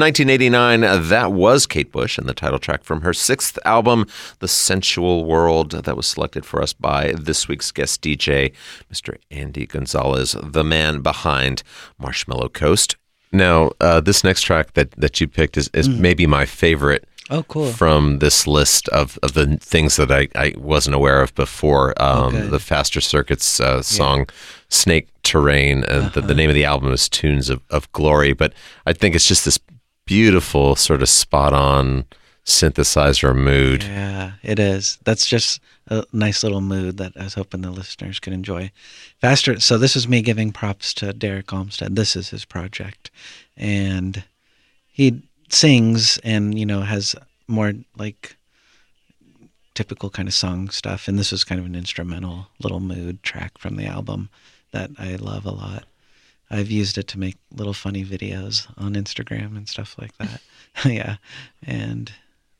1989, 0.04 0.84
uh, 0.84 0.98
that 0.98 1.32
was 1.32 1.66
Kate 1.66 1.90
Bush 1.90 2.18
and 2.18 2.28
the 2.28 2.34
title 2.34 2.60
track 2.60 2.84
from 2.84 3.04
her 3.04 3.14
sixth 3.14 3.58
album, 3.64 4.06
The 4.40 4.50
Sensual 4.50 5.24
World, 5.24 5.72
that 5.72 5.96
was 5.96 6.06
selected 6.08 6.46
for 6.46 6.62
us 6.62 6.74
by 6.74 7.14
this 7.14 7.48
week's 7.48 7.72
guest 7.72 8.02
DJ, 8.02 8.52
Mr. 8.92 9.16
Andy 9.32 9.66
Gonzalez, 9.66 10.36
the 10.44 10.66
man 10.66 11.00
behind 11.00 11.64
Marshmallow 11.98 12.50
Coast. 12.50 12.98
Now, 13.32 13.72
uh, 13.80 14.02
this 14.02 14.26
next 14.26 14.42
track 14.42 14.74
that, 14.74 14.92
that 14.92 15.22
you 15.22 15.28
picked 15.30 15.56
is, 15.56 15.70
is 15.74 15.88
maybe 15.88 16.28
my 16.28 16.46
favorite 16.46 17.08
Oh, 17.30 17.44
cool. 17.44 17.72
From 17.72 18.20
this 18.20 18.46
list 18.46 18.90
of, 18.90 19.18
of 19.24 19.34
the 19.34 19.56
things 19.56 19.96
that 19.96 20.12
I, 20.12 20.28
I 20.36 20.54
wasn't 20.58 20.96
aware 20.96 21.22
of 21.22 21.34
before. 21.36 21.94
Um, 22.00 22.32
good. 22.32 22.52
the 22.52 22.60
Faster 22.60 23.00
Circuits 23.00 23.62
uh, 23.62 23.82
song 23.82 24.28
Snake 24.68 25.08
Terrain. 25.24 25.86
Uh, 25.86 26.10
the, 26.14 26.20
the 26.20 26.36
name 26.36 26.50
of 26.50 26.54
the 26.54 26.66
album 26.66 26.92
is 26.92 27.08
Tunes 27.08 27.50
of, 27.50 27.62
of 27.70 27.90
Glory. 27.94 28.34
But 28.34 28.54
I 28.86 28.92
think 28.92 29.16
it's 29.16 29.26
just 29.26 29.46
this 29.46 29.58
beautiful, 30.06 30.76
sort 30.76 31.02
of 31.02 31.10
spot 31.10 31.54
on 31.54 32.06
synthesizer 32.46 33.36
mood. 33.36 33.84
Yeah, 33.84 34.34
it 34.44 34.60
is. 34.60 35.00
That's 35.04 35.26
just 35.26 35.62
a 35.88 36.06
nice 36.12 36.44
little 36.44 36.62
mood 36.62 36.98
that 36.98 37.14
I 37.18 37.24
was 37.24 37.34
hoping 37.34 37.62
the 37.62 37.72
listeners 37.72 38.20
could 38.20 38.34
enjoy. 38.34 38.72
Faster. 39.20 39.60
So 39.60 39.78
this 39.78 39.96
is 39.96 40.08
me 40.08 40.22
giving 40.22 40.52
props 40.52 40.94
to 40.96 41.14
Derek 41.14 41.48
Almstead. 41.48 41.96
This 41.96 42.16
is 42.16 42.30
his 42.30 42.46
project, 42.46 43.12
and 43.56 44.24
he 44.92 45.24
sings 45.50 46.18
and 46.20 46.58
you 46.58 46.66
know 46.66 46.82
has 46.82 47.16
more 47.48 47.74
like 47.98 48.36
typical 49.74 50.10
kind 50.10 50.28
of 50.28 50.34
song 50.34 50.70
stuff. 50.70 51.08
And 51.08 51.18
this 51.18 51.32
was 51.32 51.44
kind 51.44 51.60
of 51.60 51.66
an 51.66 51.76
instrumental 51.76 52.48
little 52.60 52.80
mood 52.80 53.24
track 53.24 53.58
from 53.58 53.76
the 53.76 53.86
album 53.86 54.30
that 54.72 54.92
I 54.98 55.16
love 55.16 55.46
a 55.46 55.52
lot. 55.52 55.86
I've 56.54 56.70
used 56.70 57.00
it 57.00 57.08
to 57.10 57.20
make 57.20 57.36
little 57.52 57.74
funny 57.74 58.06
videos 58.06 58.68
on 58.78 58.94
Instagram 58.94 59.58
and 59.58 59.68
stuff 59.68 59.96
like 60.00 60.16
that. 60.20 60.40
yeah, 60.86 61.18
and 61.66 62.12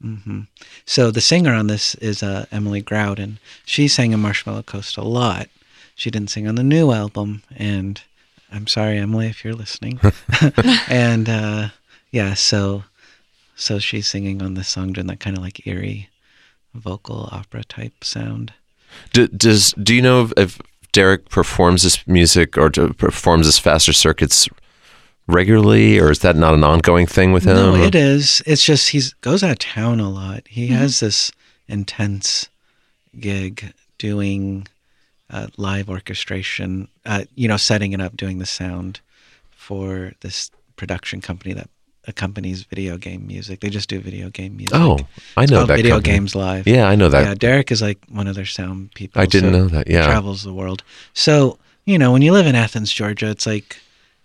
hmm 0.02 0.42
so 0.86 1.12
the 1.12 1.22
singer 1.22 1.54
on 1.54 1.68
this 1.68 1.96
is 1.96 2.22
uh, 2.24 2.46
Emily 2.52 2.82
Growden. 2.82 3.38
She 3.66 3.88
sang 3.88 4.12
in 4.12 4.20
Marshmallow 4.20 4.64
Coast 4.64 4.98
a 4.98 5.04
lot. 5.04 5.48
She 5.96 6.12
didn't 6.12 6.32
sing 6.32 6.48
on 6.48 6.56
the 6.56 6.64
new 6.64 6.92
album, 6.92 7.44
and 7.56 8.02
I'm 8.52 8.68
sorry, 8.68 8.98
Emily, 8.98 9.28
if 9.28 9.44
you're 9.44 9.54
listening. 9.54 10.00
and 10.90 11.30
uh, 11.30 11.70
yeah, 12.12 12.34
so 12.34 12.84
so 13.56 13.80
she's 13.80 14.08
singing 14.08 14.42
on 14.42 14.56
this 14.56 14.70
song 14.70 14.94
doing 14.94 15.08
that 15.08 15.20
kind 15.20 15.38
of 15.38 15.44
like 15.44 15.66
eerie 15.68 16.10
vocal 16.74 17.30
opera 17.32 17.64
type 17.64 18.04
sound. 18.04 18.54
Do, 19.12 19.28
does 19.28 19.72
do 19.74 19.96
you 19.96 20.02
know 20.02 20.24
if, 20.24 20.34
if 20.38 20.62
Derek 20.94 21.28
performs 21.28 21.84
this 21.84 22.08
music 22.08 22.58
or 22.58 22.70
performs 22.70 23.48
this 23.48 23.60
Faster 23.60 23.92
Circuits 23.92 24.48
regularly, 25.28 26.00
or 26.00 26.12
is 26.12 26.20
that 26.20 26.36
not 26.36 26.54
an 26.54 26.64
ongoing 26.64 27.08
thing 27.08 27.34
with 27.34 27.44
him? 27.44 27.56
No, 27.56 27.76
it 27.76 27.96
is. 27.96 28.42
It's 28.46 28.64
just 28.64 28.90
he 28.90 29.02
goes 29.22 29.44
out 29.44 29.52
of 29.52 29.60
town 29.60 30.00
a 30.00 30.10
lot. 30.10 30.44
He 30.48 30.68
has 30.68 31.02
this 31.02 31.32
intense 31.68 32.48
gig 33.20 33.74
doing 33.98 34.68
uh, 35.30 35.48
live 35.58 35.90
orchestration. 35.90 36.88
Uh, 37.06 37.26
you 37.36 37.48
know, 37.48 37.58
setting 37.58 37.92
it 37.92 38.00
up, 38.00 38.16
doing 38.16 38.38
the 38.38 38.46
sound 38.46 39.02
for 39.52 40.14
this 40.22 40.52
production 40.76 41.22
company 41.22 41.54
that 41.54 41.70
accompanies 42.08 42.64
video 42.64 42.98
game 42.98 43.26
music. 43.26 43.62
They 43.62 43.70
just 43.70 43.90
do 43.90 44.00
video 44.00 44.30
game 44.30 44.58
music. 44.58 44.78
Oh, 44.78 45.00
I 45.38 45.46
know 45.46 45.66
that 45.66 45.76
Video 45.76 45.96
company. 45.96 46.14
Games 46.14 46.36
Live. 46.36 46.68
Yeah, 46.68 46.88
I 46.88 46.96
know 46.96 47.10
that. 47.10 47.26
Yeah, 47.26 47.34
Derek 47.34 47.72
is 47.72 47.82
like 47.82 48.00
one 48.10 48.28
of 48.28 48.36
their 48.36 48.46
sound 48.46 48.94
people. 48.94 49.22
I 49.22 49.26
didn't 49.26 49.54
so 49.54 49.60
know 49.60 49.68
that, 49.70 49.88
yeah. 49.88 50.06
travels 50.06 50.44
the 50.44 50.54
world. 50.54 50.84
So 51.14 51.58
you 51.86 51.98
know, 51.98 52.12
when 52.12 52.22
you 52.22 52.32
live 52.32 52.48
in 52.48 52.56
Athens, 52.56 52.92
Georgia, 52.92 53.30
it's 53.30 53.46
like 53.46 53.78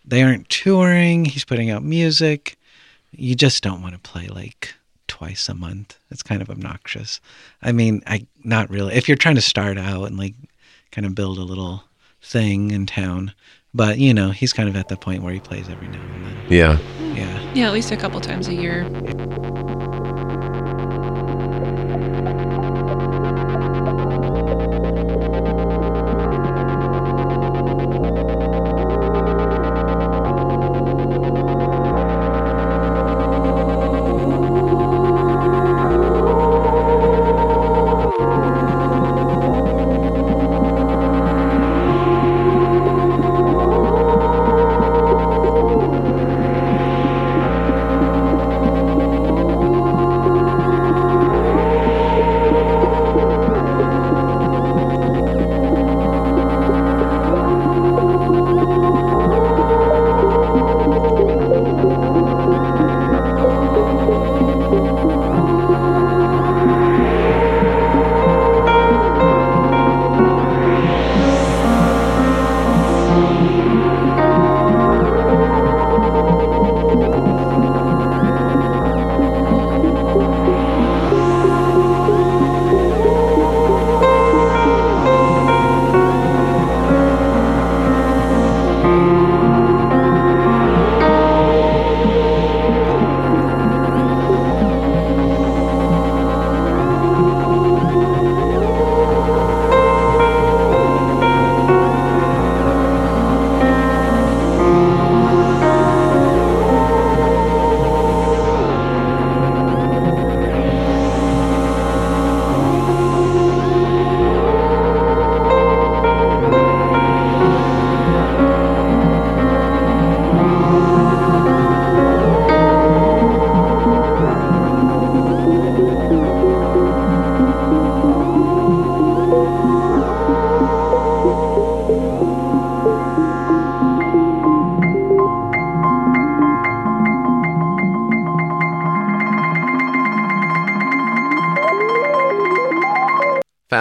they 0.05 0.23
aren't 0.23 0.49
touring. 0.49 1.25
He's 1.25 1.45
putting 1.45 1.71
out 1.71 1.83
music. 1.83 2.57
You 3.13 3.35
just 3.35 3.63
don't 3.63 3.83
want 3.83 3.95
to 3.95 4.01
play 4.01 4.29
like 4.29 4.75
twice 5.07 5.49
a 5.49 5.55
month. 5.55 5.99
It's 6.11 6.23
kind 6.23 6.43
of 6.43 6.51
obnoxious. 6.51 7.21
I 7.63 7.73
mean, 7.73 8.03
I 8.07 8.27
not 8.45 8.71
really. 8.71 8.95
If 8.95 9.09
you're 9.09 9.17
trying 9.17 9.35
to 9.37 9.41
start 9.41 9.79
out 9.79 10.05
and 10.05 10.19
like 10.19 10.35
kind 10.93 11.07
of 11.07 11.15
build 11.15 11.39
a 11.39 11.43
little 11.43 11.85
thing 12.23 12.71
in 12.71 12.87
town, 12.87 13.35
but 13.75 13.99
you 13.99 14.15
know, 14.15 14.31
he's 14.31 14.53
kind 14.53 14.69
of 14.69 14.77
at 14.77 14.89
the 14.89 14.97
point 14.97 15.23
where 15.23 15.33
he 15.33 15.41
plays 15.41 15.69
every 15.69 15.89
now 15.89 15.99
and 16.15 16.25
then. 16.25 16.47
Yeah. 16.49 16.79
Yeah. 17.15 17.53
Yeah, 17.55 17.67
at 17.67 17.73
least 17.73 17.91
a 17.91 17.97
couple 17.97 18.21
times 18.21 18.49
a 18.49 18.55
year. 18.55 18.85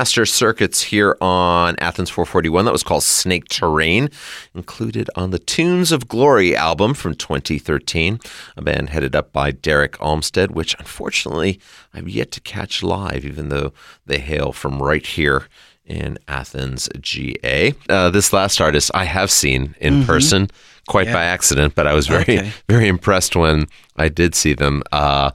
Faster 0.07 0.25
Circuits 0.25 0.83
here 0.83 1.17
on 1.19 1.75
Athens 1.79 2.09
441. 2.09 2.63
That 2.63 2.71
was 2.71 2.81
called 2.81 3.03
Snake 3.03 3.49
Terrain, 3.49 4.09
included 4.55 5.09
on 5.17 5.31
the 5.31 5.37
Tunes 5.37 5.91
of 5.91 6.07
Glory 6.07 6.55
album 6.55 6.93
from 6.93 7.13
2013, 7.13 8.17
a 8.55 8.61
band 8.61 8.91
headed 8.91 9.17
up 9.17 9.33
by 9.33 9.51
Derek 9.51 9.97
Almstead, 9.99 10.51
which 10.51 10.77
unfortunately 10.79 11.59
I've 11.93 12.07
yet 12.07 12.31
to 12.31 12.39
catch 12.39 12.81
live, 12.81 13.25
even 13.25 13.49
though 13.49 13.73
they 14.05 14.19
hail 14.19 14.53
from 14.53 14.81
right 14.81 15.05
here 15.05 15.49
in 15.85 16.17
Athens, 16.29 16.87
GA. 17.01 17.73
Uh, 17.89 18.09
this 18.09 18.31
last 18.31 18.61
artist 18.61 18.89
I 18.93 19.03
have 19.03 19.29
seen 19.29 19.75
in 19.81 20.03
Mhm. 20.03 20.05
person, 20.05 20.49
quite 20.87 21.07
Yeah. 21.07 21.13
by 21.15 21.23
accident, 21.25 21.75
but 21.75 21.85
I 21.85 21.93
was 21.93 22.07
very, 22.07 22.21
Okay. 22.21 22.51
very 22.69 22.87
impressed 22.87 23.35
when 23.35 23.67
I 23.97 24.07
did 24.07 24.35
see 24.35 24.53
them. 24.53 24.83
Uh, 24.89 25.31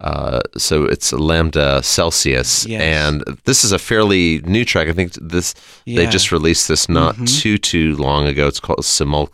uh, 0.00 0.40
so 0.58 0.84
it's 0.84 1.12
Lambda 1.12 1.82
Celsius, 1.82 2.66
Yes. 2.66 2.80
and 2.82 3.22
this 3.44 3.64
is 3.64 3.72
a 3.72 3.78
fairly 3.78 4.40
new 4.44 4.64
track. 4.64 4.88
I 4.88 4.92
think 4.92 5.12
this 5.14 5.54
they 5.86 6.06
just 6.06 6.30
released 6.32 6.68
this 6.68 6.88
not 6.88 7.16
Mhm. 7.16 7.40
too 7.40 7.58
too 7.58 7.96
long 7.96 8.26
ago. 8.26 8.46
It's 8.46 8.60
called 8.60 8.84
Simul. 8.84 9.30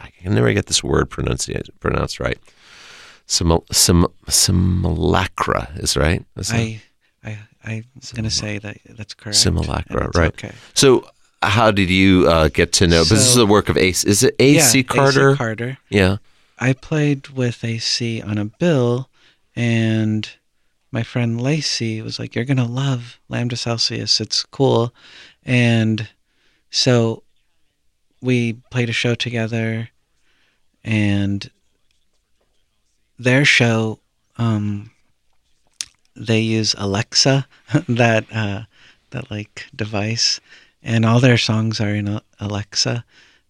I 0.00 0.10
can 0.22 0.34
never 0.34 0.52
get 0.52 0.66
this 0.66 0.82
word 0.82 1.10
pronounced 1.10 1.50
pronounced 1.80 2.20
right. 2.20 2.38
Simul, 3.26 3.64
sim, 3.70 4.06
simulacra 4.28 5.68
is 5.76 5.96
right. 5.96 6.24
Is 6.36 6.48
that- 6.48 6.56
I, 6.56 6.80
I, 7.24 7.38
I'm 7.64 7.84
gonna 8.14 8.30
say 8.30 8.58
that 8.58 8.78
that's 8.96 9.14
correct. 9.14 9.36
simulacra, 9.36 10.10
right? 10.14 10.28
Okay. 10.32 10.52
So, 10.74 11.08
how 11.42 11.70
did 11.70 11.90
you 11.90 12.26
uh, 12.28 12.48
get 12.48 12.72
to 12.74 12.86
know? 12.86 13.02
but 13.02 13.10
this 13.10 13.26
is 13.26 13.32
So- 13.34 13.40
the 13.40 13.46
work 13.46 13.68
of 13.68 13.76
Ace. 13.76 14.04
Is 14.04 14.22
it 14.22 14.34
AC 14.38 14.78
Yeah, 14.78 14.82
Carter? 14.84 15.36
Carter. 15.36 15.78
Yeah. 15.90 16.16
I 16.58 16.72
played 16.72 17.28
with 17.28 17.62
AC 17.64 18.20
on 18.22 18.38
a 18.38 18.44
bill, 18.46 19.07
and 19.58 20.30
my 20.92 21.02
friend 21.02 21.40
Lacey 21.40 22.00
was 22.00 22.20
like, 22.20 22.36
"You're 22.36 22.44
gonna 22.44 22.64
love 22.64 23.18
Lambda 23.28 23.56
Celsius. 23.56 24.20
It's 24.20 24.44
cool," 24.44 24.94
and 25.44 26.08
so 26.70 27.24
we 28.20 28.52
played 28.70 28.88
a 28.88 28.92
show 28.92 29.16
together, 29.16 29.90
and 30.84 31.50
their 33.18 33.44
show, 33.44 33.98
um, 34.36 34.92
they 36.14 36.38
use 36.38 36.76
Alexa, 36.78 37.48
that 37.88 38.26
uh, 38.32 38.62
that 39.10 39.28
like 39.28 39.66
device, 39.74 40.40
and 40.84 41.04
all 41.04 41.18
their 41.18 41.38
songs 41.38 41.80
are 41.80 41.96
in 41.96 42.20
Alexa, 42.38 43.04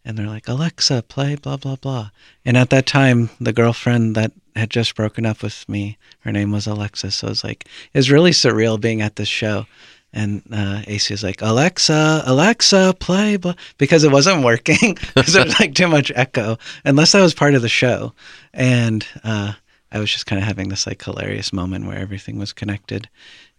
and 0.08 0.16
they're 0.16 0.26
like 0.26 0.48
Alexa, 0.48 1.02
play 1.02 1.36
blah 1.36 1.58
blah 1.58 1.76
blah. 1.76 2.10
And 2.44 2.56
at 2.56 2.70
that 2.70 2.86
time, 2.86 3.28
the 3.38 3.52
girlfriend 3.52 4.14
that 4.16 4.32
had 4.56 4.70
just 4.70 4.96
broken 4.96 5.26
up 5.26 5.42
with 5.42 5.68
me, 5.68 5.98
her 6.20 6.32
name 6.32 6.50
was 6.50 6.66
Alexa, 6.66 7.10
so 7.10 7.28
it's 7.28 7.44
like 7.44 7.68
it's 7.92 8.08
really 8.08 8.30
surreal 8.30 8.80
being 8.80 9.02
at 9.02 9.16
this 9.16 9.28
show. 9.28 9.66
And 10.10 10.42
uh, 10.50 10.80
AC 10.86 11.12
is 11.12 11.22
like, 11.22 11.42
Alexa, 11.42 12.22
Alexa, 12.24 12.94
play, 12.98 13.36
blah, 13.36 13.52
because 13.76 14.04
it 14.04 14.10
wasn't 14.10 14.42
working 14.42 14.94
because 15.14 15.34
there 15.34 15.44
was 15.44 15.60
like 15.60 15.74
too 15.74 15.86
much 15.86 16.10
echo, 16.14 16.56
unless 16.86 17.14
I 17.14 17.20
was 17.20 17.34
part 17.34 17.54
of 17.54 17.60
the 17.60 17.68
show. 17.68 18.14
And 18.54 19.06
uh, 19.22 19.52
I 19.92 19.98
was 19.98 20.10
just 20.10 20.24
kind 20.24 20.40
of 20.40 20.48
having 20.48 20.70
this 20.70 20.86
like 20.86 21.04
hilarious 21.04 21.52
moment 21.52 21.86
where 21.86 21.98
everything 21.98 22.38
was 22.38 22.54
connected. 22.54 23.10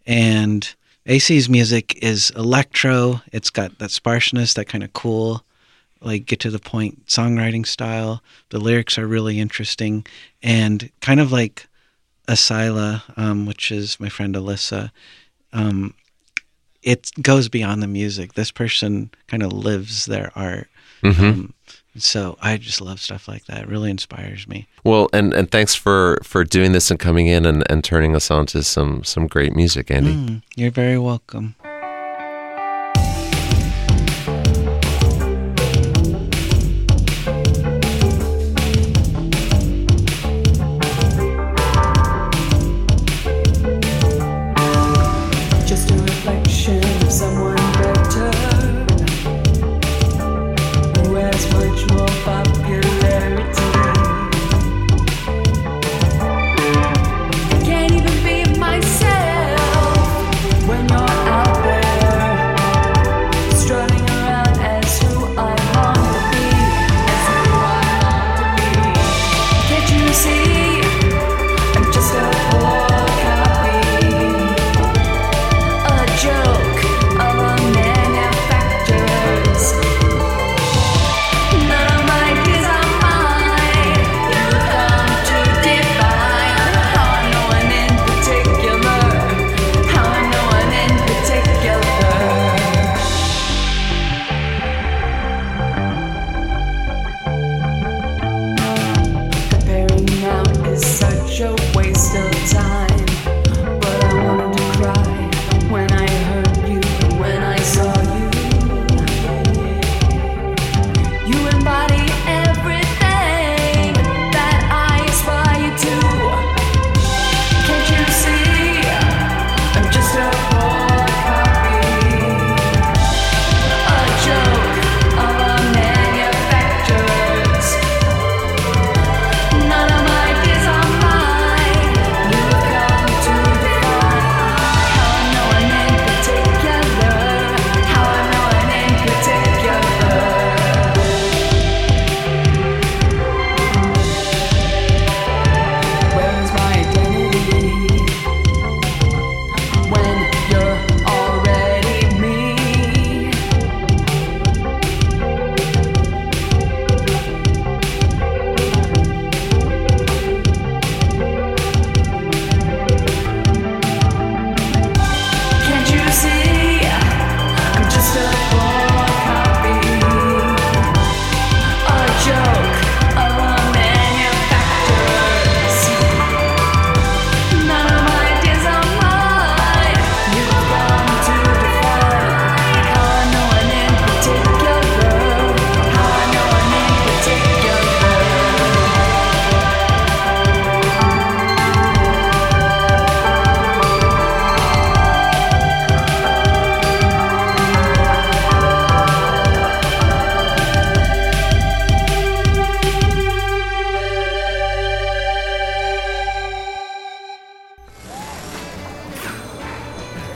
And 0.08 0.68
AC's 1.06 1.48
music 1.48 2.00
is 2.04 2.32
electro. 2.32 3.22
It's 3.32 3.52
got 3.52 3.78
that 3.78 3.92
sparseness, 3.92 4.56
that 4.56 4.66
kind 4.66 4.84
of 4.84 4.92
cool, 4.94 5.44
like 6.02 6.26
get 6.26 6.40
to 6.42 6.52
the 6.52 6.60
point 6.60 7.06
songwriting 7.08 7.66
style. 7.66 8.24
The 8.50 8.60
lyrics 8.60 8.98
are 8.98 9.08
really 9.08 9.40
interesting 9.40 10.06
and 10.42 10.90
kind 11.02 11.20
of 11.20 11.32
like 11.32 11.68
Asila, 12.28 13.02
um, 13.18 13.46
which 13.46 13.72
is 13.72 14.00
my 14.00 14.10
friend 14.10 14.36
Alyssa. 14.36 14.92
Um, 15.52 15.94
it 16.82 17.12
goes 17.22 17.50
beyond 17.50 17.84
the 17.84 17.88
music. 17.88 18.34
This 18.34 18.52
person 18.52 19.10
kind 19.28 19.44
of 19.44 19.52
lives 19.52 20.06
their 20.06 20.32
art. 20.36 20.70
Mhm. 21.04 21.20
Um, 21.20 21.54
so 21.98 22.38
I 22.42 22.58
just 22.58 22.82
love 22.82 23.02
stuff 23.02 23.28
like 23.28 23.46
that. 23.46 23.64
It 23.64 23.68
really 23.68 23.90
inspires 23.90 24.48
me. 24.48 24.68
Well, 24.84 25.10
and, 25.12 25.34
and 25.34 25.52
thanks 25.52 25.76
for, 25.76 26.20
for 26.24 26.44
doing 26.44 26.72
this 26.72 26.92
and 26.92 27.00
coming 27.00 27.28
in 27.28 27.46
and, 27.46 27.64
and 27.70 27.84
turning 27.84 28.16
us 28.16 28.32
on 28.32 28.46
to 28.48 28.64
some, 28.64 29.04
some 29.04 29.28
great 29.28 29.56
music, 29.56 29.92
Andy. 29.92 30.14
Mm, 30.14 30.42
you're 30.56 30.72
very 30.72 31.00
welcome. 31.00 31.56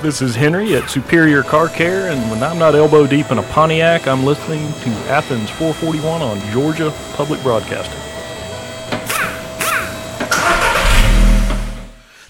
This 0.03 0.21
is 0.21 0.35
Henry 0.35 0.75
at 0.75 0.89
Superior 0.89 1.43
Car 1.43 1.69
Care, 1.69 2.11
and 2.11 2.29
when 2.29 2.43
I'm 2.43 2.59
not 2.59 2.75
elbow 2.75 3.07
deep 3.07 3.31
in 3.31 3.37
a 3.37 3.43
Pontiac, 3.43 4.05
I'm 4.05 4.25
listening 4.25 4.67
to 4.81 4.89
Athens 5.09 5.49
441 5.51 6.21
on 6.21 6.41
Georgia 6.51 6.93
Public 7.13 7.41
Broadcasting. 7.41 8.01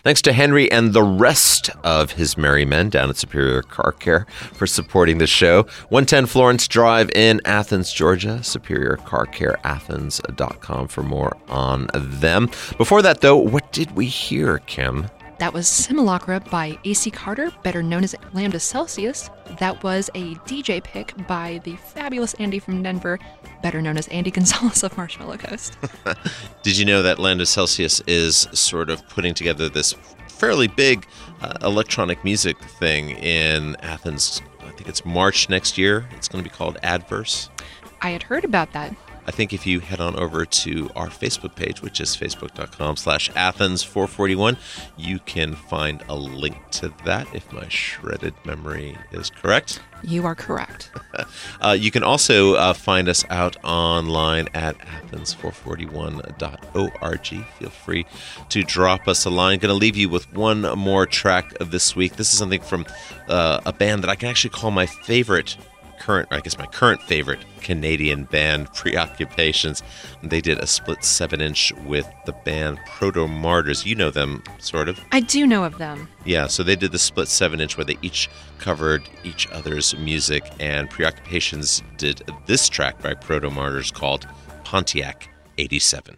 Thanks 0.04 0.22
to 0.22 0.34
Henry 0.34 0.72
and 0.72 0.94
the 0.94 1.02
rest 1.02 1.72
of 1.84 2.12
his 2.12 2.38
merry 2.38 2.64
men 2.64 2.90
down 2.90 3.10
at 3.10 3.18
Superior 3.18 3.64
Car 3.64 3.94
Care 3.94 4.28
for 4.54 4.68
supporting 4.68 5.18
the 5.18 5.26
show. 5.26 5.64
110 5.90 6.28
Florence 6.28 6.68
Drive 6.68 7.10
in 7.16 7.42
Athens, 7.44 7.92
Georgia. 7.92 8.38
SuperiorCarCareAthens.com 8.44 10.90
for 10.90 11.02
more 11.02 11.36
on 11.48 11.88
them. 11.96 12.52
Before 12.78 13.02
that, 13.02 13.22
though, 13.22 13.38
what 13.38 13.72
did 13.72 13.96
we 13.96 14.06
hear, 14.06 14.60
Kim? 14.60 15.08
That 15.44 15.52
was 15.52 15.68
Simulacra 15.68 16.40
by 16.40 16.80
AC 16.86 17.12
Carter, 17.12 17.52
better 17.64 17.84
known 17.84 18.06
as 18.06 18.16
Lambda 18.32 18.62
Celsius. 18.62 19.30
That 19.60 19.84
was 19.84 20.10
a 20.16 20.36
DJ 20.36 20.82
pick 20.82 21.14
by 21.28 21.60
the 21.66 21.76
fabulous 21.76 22.34
Andy 22.36 22.60
from 22.60 22.82
Denver, 22.82 23.20
better 23.62 23.82
known 23.82 23.98
as 23.98 24.08
Andy 24.08 24.32
Gonzalez 24.38 24.84
of 24.84 24.96
Marshmallow 24.96 25.36
Coast. 25.36 25.78
Did 26.64 26.78
you 26.78 26.86
know 26.86 27.04
that 27.04 27.20
Lambda 27.20 27.46
Celsius 27.46 28.02
is 28.08 28.48
sort 28.54 28.90
of 28.90 29.06
putting 29.10 29.34
together 29.34 29.68
this 29.68 29.92
fairly 30.30 30.70
big 30.70 31.06
uh, 31.42 31.58
electronic 31.62 32.24
music 32.24 32.58
thing 32.80 33.10
in 33.10 33.76
Athens. 33.82 34.42
I 34.62 34.72
think 34.72 34.88
it's 34.88 35.04
March 35.04 35.50
next 35.50 35.78
year. 35.78 36.08
It's 36.16 36.30
going 36.30 36.42
to 36.42 36.50
be 36.50 36.56
called 36.56 36.78
Adverse. 36.84 37.50
I 38.02 38.12
had 38.12 38.24
heard 38.24 38.46
about 38.46 38.72
that. 38.72 38.96
I 39.26 39.32
think 39.32 39.54
if 39.54 39.66
you 39.66 39.80
head 39.80 40.02
on 40.02 40.16
over 40.16 40.46
to 40.46 40.92
our 40.96 41.08
Facebook 41.08 41.56
page, 41.56 41.82
which 41.82 42.00
is 42.02 42.16
facebook.com 42.16 42.98
slash 42.98 43.32
Athens441, 43.32 44.58
you 44.98 45.18
can 45.20 45.56
find 45.56 46.04
a 46.10 46.16
link 46.16 46.58
to 46.72 46.94
that 47.06 47.34
if 47.34 47.50
my 47.52 47.68
shredded 47.70 48.34
memory 48.46 48.98
is 49.12 49.30
correct. 49.30 49.80
You 50.04 50.26
are 50.26 50.36
correct. 50.36 50.92
Uh, 51.62 51.78
you 51.80 51.92
can 51.92 52.02
also 52.04 52.56
uh, 52.56 52.74
find 52.74 53.08
us 53.08 53.24
out 53.30 53.56
online 53.64 54.50
at 54.54 54.78
athens441.org. 54.80 57.46
Feel 57.60 57.70
free 57.70 58.06
to 58.50 58.64
drop 58.64 59.08
us 59.08 59.24
a 59.26 59.30
line. 59.30 59.60
Going 59.60 59.70
to 59.70 59.76
leave 59.76 59.96
you 59.96 60.10
with 60.10 60.34
one 60.34 60.64
more 60.78 61.06
track 61.06 61.54
of 61.62 61.72
this 61.72 61.96
week. 61.96 62.18
This 62.18 62.34
is 62.34 62.40
something 62.40 62.60
from 62.60 62.86
uh, 63.30 63.62
a 63.66 63.72
band 63.72 64.04
that 64.04 64.10
I 64.10 64.16
can 64.16 64.28
actually 64.28 64.50
call 64.50 64.72
my 64.72 64.88
favorite 64.88 65.56
current, 66.04 66.28
I 66.32 66.42
guess 66.42 66.58
my 66.58 66.66
current 66.66 67.02
favorite 67.02 67.40
Canadian 67.62 68.26
band, 68.26 68.74
Preoccupations. 68.74 69.82
They 70.22 70.42
did 70.42 70.60
a 70.60 70.68
split 70.68 71.04
seven 71.04 71.40
inch 71.40 71.72
with 71.86 72.06
the 72.26 72.34
band 72.34 72.80
Proto 72.86 73.28
Martyrs. 73.28 73.86
You 73.86 73.96
know 73.96 74.12
them, 74.12 74.44
sort 74.60 74.90
of. 74.90 75.00
I 75.14 75.22
do 75.22 75.48
know 75.48 75.64
of 75.64 75.78
them. 75.78 76.10
Yeah, 76.26 76.48
so 76.48 76.62
they 76.62 76.76
did 76.76 76.92
the 76.92 77.00
split 77.00 77.30
seven 77.30 77.62
inch 77.62 77.78
where 77.78 77.86
they 77.86 77.98
each 78.02 78.30
covered 78.60 79.04
each 79.24 79.48
other's 79.52 79.98
music, 79.98 80.44
and 80.60 80.90
Preoccupations 80.90 81.82
did 81.98 82.22
this 82.48 82.68
track 82.68 83.02
by 83.02 83.14
Proto 83.14 83.50
Martyrs 83.50 83.92
called 83.92 84.28
Pontiac 84.66 85.30
87. 85.58 86.18